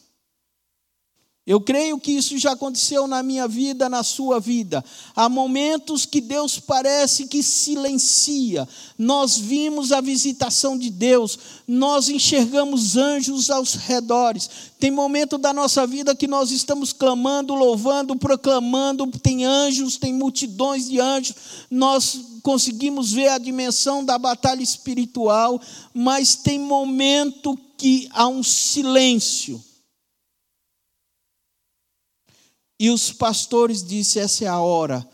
Eu 1.47 1.61
creio 1.61 1.97
que 1.97 2.11
isso 2.11 2.37
já 2.37 2.51
aconteceu 2.51 3.07
na 3.07 3.23
minha 3.23 3.47
vida, 3.47 3.87
na 3.87 4.03
sua 4.03 4.37
vida. 4.37 4.83
Há 5.15 5.29
momentos 5.29 6.05
que 6.05 6.19
Deus 6.19 6.59
parece 6.59 7.25
que 7.25 7.41
silencia. 7.41 8.67
Nós 8.97 9.37
vimos 9.37 9.93
a 9.93 10.01
visitação 10.01 10.77
de 10.77 10.89
Deus, 10.89 11.39
nós 11.65 12.09
enxergamos 12.09 12.97
anjos 12.97 13.49
aos 13.49 13.75
redores. 13.75 14.49
Tem 14.77 14.91
momento 14.91 15.37
da 15.37 15.53
nossa 15.53 15.87
vida 15.87 16.13
que 16.13 16.27
nós 16.27 16.51
estamos 16.51 16.91
clamando, 16.91 17.55
louvando, 17.55 18.17
proclamando, 18.17 19.07
tem 19.07 19.45
anjos, 19.45 19.95
tem 19.95 20.13
multidões 20.13 20.89
de 20.89 20.99
anjos. 20.99 21.33
Nós 21.71 22.19
conseguimos 22.43 23.13
ver 23.13 23.29
a 23.29 23.37
dimensão 23.37 24.03
da 24.03 24.17
batalha 24.17 24.61
espiritual, 24.61 25.61
mas 25.93 26.35
tem 26.35 26.59
momento 26.59 27.57
que 27.77 28.09
há 28.11 28.27
um 28.27 28.43
silêncio 28.43 29.63
e 32.79 32.89
os 32.89 33.11
pastores 33.11 33.83
disseram: 33.83 34.25
essa 34.25 34.45
é 34.45 34.47
a 34.47 34.59
hora 34.59 35.07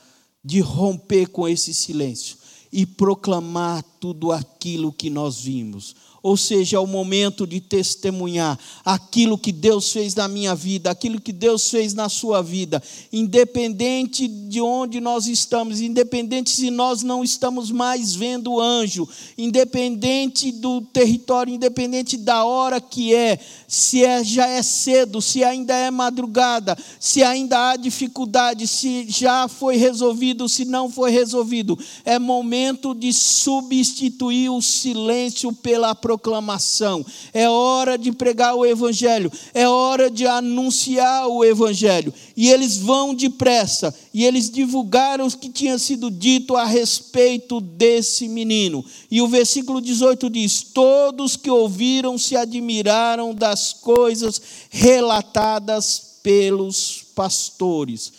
de 0.44 0.60
romper 0.60 1.28
com 1.28 1.48
esse 1.48 1.74
silêncio 1.74 2.38
e 2.72 2.86
proclamar 2.86 3.84
tudo 4.00 4.32
aquilo 4.32 4.92
que 4.92 5.10
nós 5.10 5.42
vimos 5.42 5.96
ou 6.24 6.38
seja, 6.38 6.78
é 6.78 6.80
o 6.80 6.88
momento 6.88 7.46
de 7.46 7.60
testemunhar 7.60 8.58
aquilo 8.86 9.38
que 9.38 9.52
Deus 9.52 9.92
fez 9.92 10.16
na 10.16 10.26
minha 10.26 10.56
vida, 10.56 10.90
aquilo 10.90 11.20
que 11.20 11.34
Deus 11.34 11.70
fez 11.70 11.94
na 11.94 12.08
sua 12.08 12.42
vida, 12.42 12.82
independente 13.12 14.26
de 14.26 14.62
onde 14.62 15.02
nós 15.02 15.28
estamos, 15.28 15.82
independente 15.82 16.50
se 16.52 16.72
nós 16.72 17.04
não 17.04 17.26
estamos 17.26 17.70
mais 17.70 18.16
vendo 18.16 18.58
anjo, 18.58 19.08
independente 19.38 20.50
do 20.54 20.80
território, 20.80 21.54
independente 21.54 22.16
da 22.16 22.46
hora 22.46 22.80
que 22.80 23.14
é, 23.14 23.38
se 23.68 24.06
é, 24.06 24.24
já 24.24 24.48
é 24.48 24.64
cedo, 24.64 25.22
se 25.22 25.44
ainda 25.44 25.76
é 25.76 25.92
madrugada, 25.92 26.78
se 27.02 27.22
ainda 27.22 27.72
há 27.72 27.76
dificuldade, 27.76 28.66
se 28.66 29.08
já 29.10 29.50
foi 29.50 29.76
resolvido, 29.76 30.48
se 30.48 30.64
não 30.64 30.90
foi 30.90 31.12
resolvido, 31.12 31.78
é 32.06 32.18
momento 32.18 32.96
de 32.96 33.12
substituir 33.12 34.50
o 34.50 34.62
silêncio 34.62 35.52
pela 35.52 35.94
proclamação 35.94 36.13
proclamação, 36.14 37.06
é 37.34 37.50
hora 37.50 37.98
de 37.98 38.12
pregar 38.12 38.56
o 38.56 38.66
Evangelho, 38.66 39.32
é 39.54 39.68
hora 39.68 40.10
de 40.10 40.28
anunciar 40.28 41.28
o 41.28 41.44
Evangelho. 41.44 42.14
E 42.38 42.50
eles 42.50 42.78
vão 42.78 43.16
depressa, 43.16 43.94
e 44.14 44.24
eles 44.24 44.50
divulgaram 44.50 45.26
o 45.26 45.38
que 45.38 45.50
tinha 45.50 45.78
sido 45.80 46.12
dito 46.12 46.56
a 46.56 46.66
respeito 46.66 47.60
desse 47.60 48.28
menino. 48.28 48.86
E 49.10 49.22
o 49.22 49.28
versículo 49.28 49.82
18 49.82 50.30
diz: 50.30 50.62
Todos 50.62 51.36
que 51.36 51.50
ouviram 51.50 52.18
se 52.18 52.36
admiraram 52.36 53.34
das 53.34 53.74
coisas 53.74 54.42
relatadas 54.70 56.20
pelos 56.22 57.04
pastores. 57.16 58.14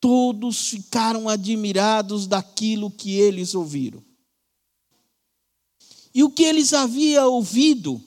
Todos 0.00 0.68
ficaram 0.68 1.28
admirados 1.28 2.26
daquilo 2.26 2.90
que 2.90 3.12
eles 3.12 3.54
ouviram. 3.54 4.02
E 6.14 6.22
o 6.22 6.30
que 6.30 6.42
eles 6.42 6.74
haviam 6.74 7.32
ouvido, 7.32 8.02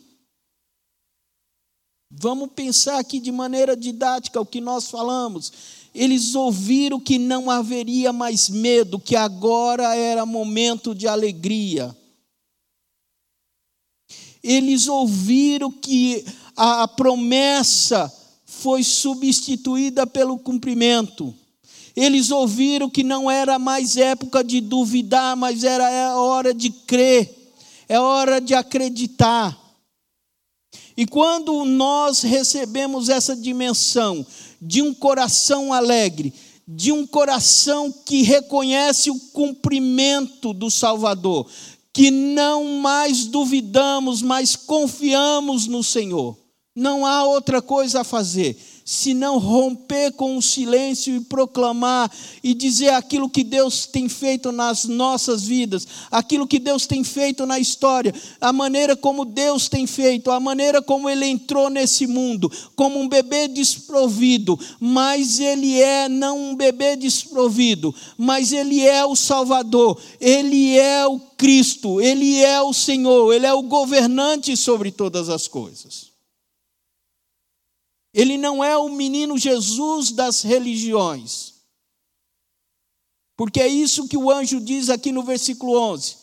vamos 2.12 2.52
pensar 2.56 3.00
aqui 3.00 3.20
de 3.20 3.32
maneira 3.32 3.76
didática 3.76 4.40
o 4.40 4.46
que 4.46 4.62
nós 4.62 4.90
falamos. 4.90 5.52
Eles 5.94 6.36
ouviram 6.36 7.00
que 7.00 7.18
não 7.18 7.50
haveria 7.50 8.14
mais 8.14 8.50
medo, 8.50 9.00
que 9.00 9.16
agora 9.16 9.96
era 9.96 10.26
momento 10.26 10.94
de 10.94 11.08
alegria. 11.08 11.96
Eles 14.44 14.88
ouviram 14.88 15.72
que 15.72 16.24
a 16.56 16.88
promessa 16.88 18.14
foi 18.46 18.84
substituída 18.84 20.06
pelo 20.06 20.38
cumprimento. 20.38 21.34
Eles 21.96 22.30
ouviram 22.30 22.90
que 22.90 23.04
não 23.04 23.32
era 23.32 23.58
mais 23.58 23.98
época 23.98 24.44
de 24.44 24.62
duvidar, 24.62 25.36
mas 25.36 25.64
era 25.64 26.16
hora 26.18 26.54
de 26.54 26.70
crer 26.70 27.45
é 27.88 28.00
hora 28.00 28.40
de 28.40 28.54
acreditar. 28.54 29.58
E 30.98 31.06
quando 31.06 31.66
nós 31.66 32.22
recebemos 32.22 33.10
essa 33.10 33.36
dimensão 33.36 34.26
de 34.62 34.82
um 34.82 34.94
coração 34.94 35.74
alegre, 35.74 36.34
de 36.68 36.92
um 36.92 37.06
coração 37.06 37.92
que 37.92 38.24
reconhece 38.24 39.12
o 39.12 39.20
cumprimento 39.32 40.54
do 40.54 40.72
Salvador, 40.72 41.48
que 41.94 42.10
não 42.10 42.80
mais 42.80 43.26
duvidamos, 43.26 44.22
mas 44.22 44.56
confiamos 44.56 45.68
no 45.68 45.84
Senhor, 45.84 46.38
não 46.76 47.06
há 47.06 47.24
outra 47.24 47.62
coisa 47.62 48.02
a 48.02 48.04
fazer 48.04 48.58
se 48.88 49.16
não 49.16 49.40
romper 49.40 50.12
com 50.12 50.38
o 50.38 50.42
silêncio 50.44 51.16
e 51.16 51.20
proclamar 51.20 52.12
e 52.44 52.54
dizer 52.54 52.90
aquilo 52.90 53.28
que 53.28 53.44
Deus 53.44 53.88
tem 53.88 54.08
feito 54.08 54.52
nas 54.52 54.86
nossas 54.86 55.44
vidas, 55.44 55.88
aquilo 56.12 56.46
que 56.46 56.60
Deus 56.60 56.86
tem 56.86 57.04
feito 57.04 57.48
na 57.48 57.58
história, 57.58 58.14
a 58.40 58.54
maneira 58.54 58.96
como 58.96 59.26
Deus 59.26 59.68
tem 59.68 59.88
feito, 59.88 60.30
a 60.30 60.40
maneira 60.40 60.84
como 60.84 61.10
Ele 61.10 61.26
entrou 61.26 61.68
nesse 61.68 62.06
mundo, 62.06 62.52
como 62.76 63.00
um 63.00 63.10
bebê 63.10 63.48
desprovido, 63.48 64.60
mas 64.80 65.40
Ele 65.40 65.82
é 65.82 66.08
não 66.08 66.52
um 66.52 66.56
bebê 66.56 66.96
desprovido, 66.96 67.94
mas 68.16 68.52
Ele 68.52 68.86
é 68.86 69.04
o 69.04 69.16
Salvador, 69.16 70.00
Ele 70.22 70.78
é 70.78 71.08
o 71.08 71.20
Cristo, 71.36 72.00
Ele 72.00 72.44
é 72.44 72.62
o 72.62 72.72
Senhor, 72.72 73.34
Ele 73.34 73.48
é 73.48 73.54
o 73.54 73.64
governante 73.64 74.56
sobre 74.56 74.92
todas 74.92 75.28
as 75.28 75.48
coisas. 75.48 76.15
Ele 78.16 78.38
não 78.38 78.64
é 78.64 78.78
o 78.78 78.88
menino 78.88 79.38
Jesus 79.38 80.10
das 80.14 80.42
religiões. 80.42 81.56
Porque 83.36 83.60
é 83.60 83.68
isso 83.68 84.08
que 84.08 84.16
o 84.16 84.32
anjo 84.32 84.62
diz 84.62 84.90
aqui 84.90 85.12
no 85.12 85.22
versículo 85.22 85.78
11. 85.78 86.16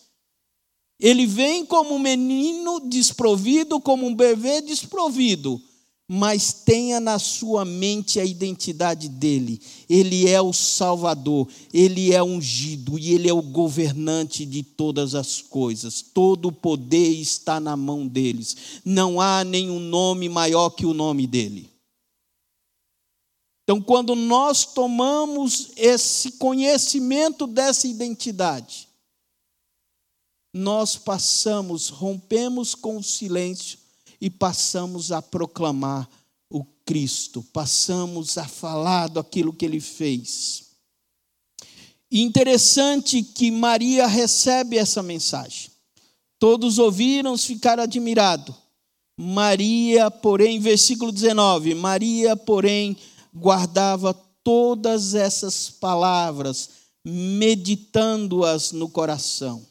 Ele 0.99 1.27
vem 1.27 1.67
como 1.67 1.95
um 1.95 1.99
menino 1.99 2.81
desprovido, 2.81 3.79
como 3.79 4.07
um 4.07 4.15
bebê 4.15 4.63
desprovido, 4.63 5.61
mas 6.09 6.55
tenha 6.65 6.99
na 6.99 7.19
sua 7.19 7.63
mente 7.63 8.19
a 8.19 8.25
identidade 8.25 9.11
dele. 9.11 9.61
Ele 9.87 10.27
é 10.27 10.41
o 10.41 10.53
Salvador, 10.55 11.47
ele 11.75 12.15
é 12.15 12.23
ungido 12.23 12.99
e 12.99 13.13
ele 13.13 13.29
é 13.29 13.35
o 13.35 13.43
governante 13.43 14.47
de 14.47 14.63
todas 14.63 15.15
as 15.15 15.43
coisas. 15.43 16.01
Todo 16.01 16.49
o 16.49 16.53
poder 16.53 17.11
está 17.21 17.61
na 17.61 17.77
mão 17.77 18.07
deles. 18.07 18.57
Não 18.83 19.21
há 19.21 19.45
nenhum 19.45 19.79
nome 19.79 20.31
maior 20.31 20.71
que 20.71 20.87
o 20.87 20.95
nome 20.95 21.27
dele. 21.27 21.72
Então, 23.65 23.81
quando 23.81 24.15
nós 24.15 24.65
tomamos 24.65 25.71
esse 25.77 26.33
conhecimento 26.33 27.47
dessa 27.47 27.87
identidade, 27.87 28.89
nós 30.55 30.97
passamos, 30.97 31.89
rompemos 31.89 32.75
com 32.75 32.99
o 32.99 33.03
silêncio 33.03 33.79
e 34.21 34.29
passamos 34.29 35.13
a 35.13 35.23
proclamar 35.23 36.09
o 36.51 36.65
Cristo, 36.85 37.43
passamos 37.53 38.37
a 38.37 38.47
falar 38.47 39.09
daquilo 39.09 39.53
que 39.53 39.65
ele 39.65 39.81
fez. 39.81 40.73
Interessante 42.11 43.23
que 43.23 43.51
Maria 43.51 44.07
recebe 44.07 44.77
essa 44.77 45.03
mensagem. 45.03 45.71
Todos 46.39 46.79
ouviram, 46.79 47.39
ficaram 47.39 47.85
admirados. 47.85 48.55
Maria, 49.19 50.11
porém, 50.11 50.59
versículo 50.59 51.11
19: 51.11 51.75
Maria, 51.75 52.37
porém, 52.37 52.97
guardava 53.35 54.13
todas 54.45 55.15
essas 55.15 55.71
palavras, 55.71 56.71
meditando-as 57.05 58.73
no 58.73 58.89
coração. 58.89 59.67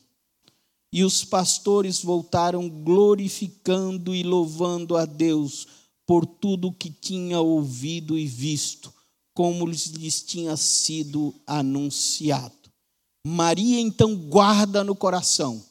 E 0.94 1.04
os 1.04 1.24
pastores 1.24 2.02
voltaram 2.02 2.68
glorificando 2.68 4.14
e 4.14 4.24
louvando 4.24 4.98
a 4.98 5.06
Deus 5.06 5.68
por 6.06 6.26
tudo 6.26 6.70
o 6.70 6.74
que 6.74 6.90
tinha 6.90 7.40
ouvido 7.40 8.18
e 8.18 8.26
visto, 8.26 8.94
como 9.34 9.66
lhes 9.66 10.22
tinha 10.24 10.58
sido 10.58 11.34
anunciado. 11.48 12.60
Maria 13.26 13.80
então 13.80 14.16
guarda 14.16 14.84
no 14.84 14.96
coração, 14.96 15.64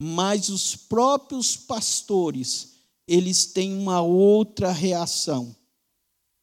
mas 0.00 0.48
os 0.48 0.76
próprios 0.76 1.56
pastores, 1.56 2.74
eles 3.06 3.46
têm 3.46 3.74
uma 3.74 4.00
outra 4.00 4.70
reação 4.72 5.54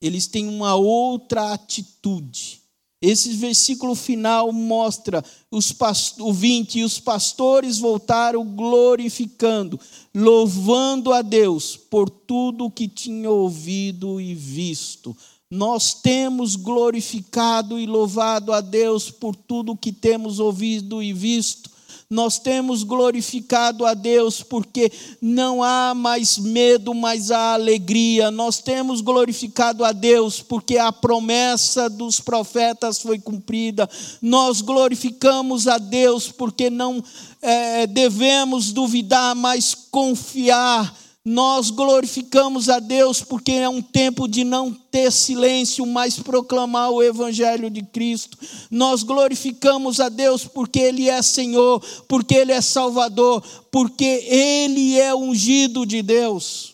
eles 0.03 0.27
têm 0.27 0.49
uma 0.49 0.75
outra 0.75 1.53
atitude. 1.53 2.61
Esse 3.01 3.33
versículo 3.33 3.95
final 3.95 4.51
mostra 4.51 5.23
os 5.49 5.73
o 6.19 6.33
20, 6.33 6.79
e 6.79 6.83
os 6.83 6.99
pastores 6.99 7.77
voltaram 7.77 8.45
glorificando, 8.45 9.79
louvando 10.13 11.13
a 11.13 11.21
Deus 11.21 11.77
por 11.77 12.09
tudo 12.09 12.65
o 12.65 12.71
que 12.71 12.87
tinham 12.87 13.31
ouvido 13.31 14.19
e 14.19 14.35
visto. 14.35 15.15
Nós 15.49 15.93
temos 15.93 16.57
glorificado 16.57 17.79
e 17.79 17.85
louvado 17.85 18.51
a 18.51 18.59
Deus 18.59 19.09
por 19.09 19.35
tudo 19.35 19.71
o 19.71 19.77
que 19.77 19.91
temos 19.91 20.39
ouvido 20.39 21.01
e 21.01 21.13
visto 21.13 21.72
nós 22.13 22.37
temos 22.37 22.83
glorificado 22.83 23.87
a 23.87 23.95
Deus 23.95 24.43
porque 24.43 24.91
não 25.19 25.63
há 25.63 25.95
mais 25.95 26.37
medo, 26.37 26.93
mas 26.93 27.31
há 27.31 27.53
alegria. 27.53 28.29
Nós 28.29 28.59
temos 28.59 29.01
glorificado 29.01 29.83
a 29.83 29.91
Deus 29.91 30.39
porque 30.39 30.77
a 30.77 30.91
promessa 30.91 31.89
dos 31.89 32.19
profetas 32.19 33.01
foi 33.01 33.17
cumprida. 33.17 33.89
Nós 34.21 34.61
glorificamos 34.61 35.67
a 35.67 35.79
Deus 35.79 36.31
porque 36.31 36.69
não 36.69 37.03
é, 37.41 37.87
devemos 37.87 38.71
duvidar, 38.71 39.33
mas 39.33 39.73
confiar 39.73 41.02
nós 41.25 41.69
glorificamos 41.69 42.67
a 42.67 42.79
Deus 42.79 43.21
porque 43.21 43.53
é 43.53 43.69
um 43.69 43.81
tempo 43.81 44.27
de 44.27 44.43
não 44.43 44.73
ter 44.73 45.09
silêncio, 45.09 45.85
mas 45.85 46.19
proclamar 46.19 46.91
o 46.91 47.01
Evangelho 47.01 47.69
de 47.69 47.81
Cristo. 47.81 48.37
Nós 48.69 49.03
glorificamos 49.03 50.01
a 50.01 50.09
Deus 50.09 50.45
porque 50.45 50.79
Ele 50.79 51.09
é 51.09 51.21
Senhor, 51.21 51.81
porque 52.09 52.35
Ele 52.35 52.51
é 52.51 52.59
Salvador, 52.59 53.41
porque 53.71 54.03
Ele 54.03 54.99
é 54.99 55.15
ungido 55.15 55.85
de 55.85 56.01
Deus. 56.01 56.72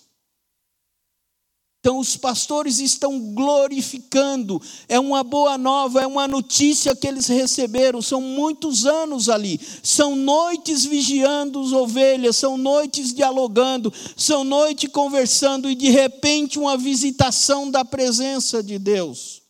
Então, 1.89 1.97
os 1.97 2.15
pastores 2.15 2.77
estão 2.77 3.19
glorificando, 3.33 4.61
é 4.87 4.99
uma 4.99 5.23
boa 5.23 5.57
nova, 5.57 5.99
é 5.99 6.05
uma 6.05 6.27
notícia 6.27 6.95
que 6.95 7.07
eles 7.07 7.25
receberam. 7.25 7.99
São 7.99 8.21
muitos 8.21 8.85
anos 8.85 9.27
ali, 9.27 9.59
são 9.81 10.15
noites 10.15 10.85
vigiando 10.85 11.59
as 11.59 11.71
ovelhas, 11.71 12.35
são 12.35 12.59
noites 12.59 13.11
dialogando, 13.11 13.91
são 14.15 14.43
noites 14.43 14.91
conversando, 14.91 15.67
e 15.67 15.73
de 15.73 15.89
repente, 15.89 16.59
uma 16.59 16.77
visitação 16.77 17.71
da 17.71 17.83
presença 17.83 18.61
de 18.61 18.77
Deus. 18.77 19.41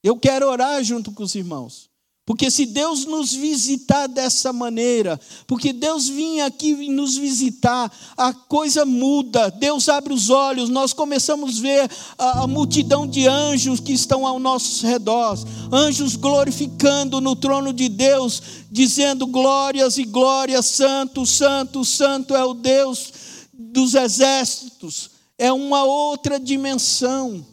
Eu 0.00 0.16
quero 0.16 0.48
orar 0.48 0.84
junto 0.84 1.10
com 1.10 1.24
os 1.24 1.34
irmãos. 1.34 1.89
Porque 2.30 2.48
se 2.48 2.64
Deus 2.64 3.06
nos 3.06 3.32
visitar 3.32 4.06
dessa 4.06 4.52
maneira, 4.52 5.20
porque 5.48 5.72
Deus 5.72 6.08
vinha 6.08 6.46
aqui 6.46 6.88
nos 6.88 7.16
visitar, 7.16 7.92
a 8.16 8.32
coisa 8.32 8.86
muda, 8.86 9.50
Deus 9.50 9.88
abre 9.88 10.14
os 10.14 10.30
olhos, 10.30 10.68
nós 10.68 10.92
começamos 10.92 11.58
a 11.58 11.60
ver 11.60 11.90
a, 12.16 12.42
a 12.42 12.46
multidão 12.46 13.04
de 13.04 13.26
anjos 13.26 13.80
que 13.80 13.92
estão 13.92 14.24
ao 14.24 14.38
nosso 14.38 14.86
redor, 14.86 15.36
anjos 15.72 16.14
glorificando 16.14 17.20
no 17.20 17.34
trono 17.34 17.72
de 17.72 17.88
Deus, 17.88 18.40
dizendo 18.70 19.26
glórias 19.26 19.98
e 19.98 20.04
glórias, 20.04 20.66
santo, 20.66 21.26
santo, 21.26 21.84
santo 21.84 22.36
é 22.36 22.44
o 22.44 22.54
Deus 22.54 23.12
dos 23.52 23.96
exércitos, 23.96 25.10
é 25.36 25.52
uma 25.52 25.82
outra 25.82 26.38
dimensão. 26.38 27.44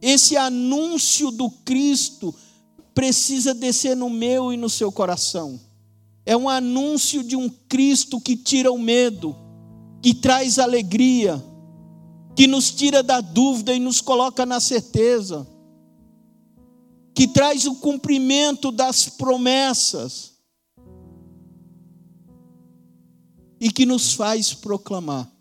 Esse 0.00 0.36
anúncio 0.36 1.32
do 1.32 1.50
Cristo 1.50 2.32
precisa 2.96 3.52
descer 3.52 3.94
no 3.94 4.08
meu 4.08 4.54
e 4.54 4.56
no 4.56 4.70
seu 4.70 4.90
coração. 4.90 5.60
É 6.24 6.34
um 6.34 6.48
anúncio 6.48 7.22
de 7.22 7.36
um 7.36 7.46
Cristo 7.46 8.18
que 8.18 8.34
tira 8.34 8.72
o 8.72 8.78
medo, 8.78 9.36
que 10.02 10.14
traz 10.14 10.58
alegria, 10.58 11.44
que 12.34 12.46
nos 12.46 12.70
tira 12.70 13.02
da 13.02 13.20
dúvida 13.20 13.74
e 13.74 13.78
nos 13.78 14.00
coloca 14.00 14.46
na 14.46 14.60
certeza, 14.60 15.46
que 17.14 17.28
traz 17.28 17.66
o 17.66 17.74
cumprimento 17.76 18.72
das 18.72 19.10
promessas 19.10 20.32
e 23.60 23.70
que 23.70 23.84
nos 23.84 24.14
faz 24.14 24.54
proclamar 24.54 25.35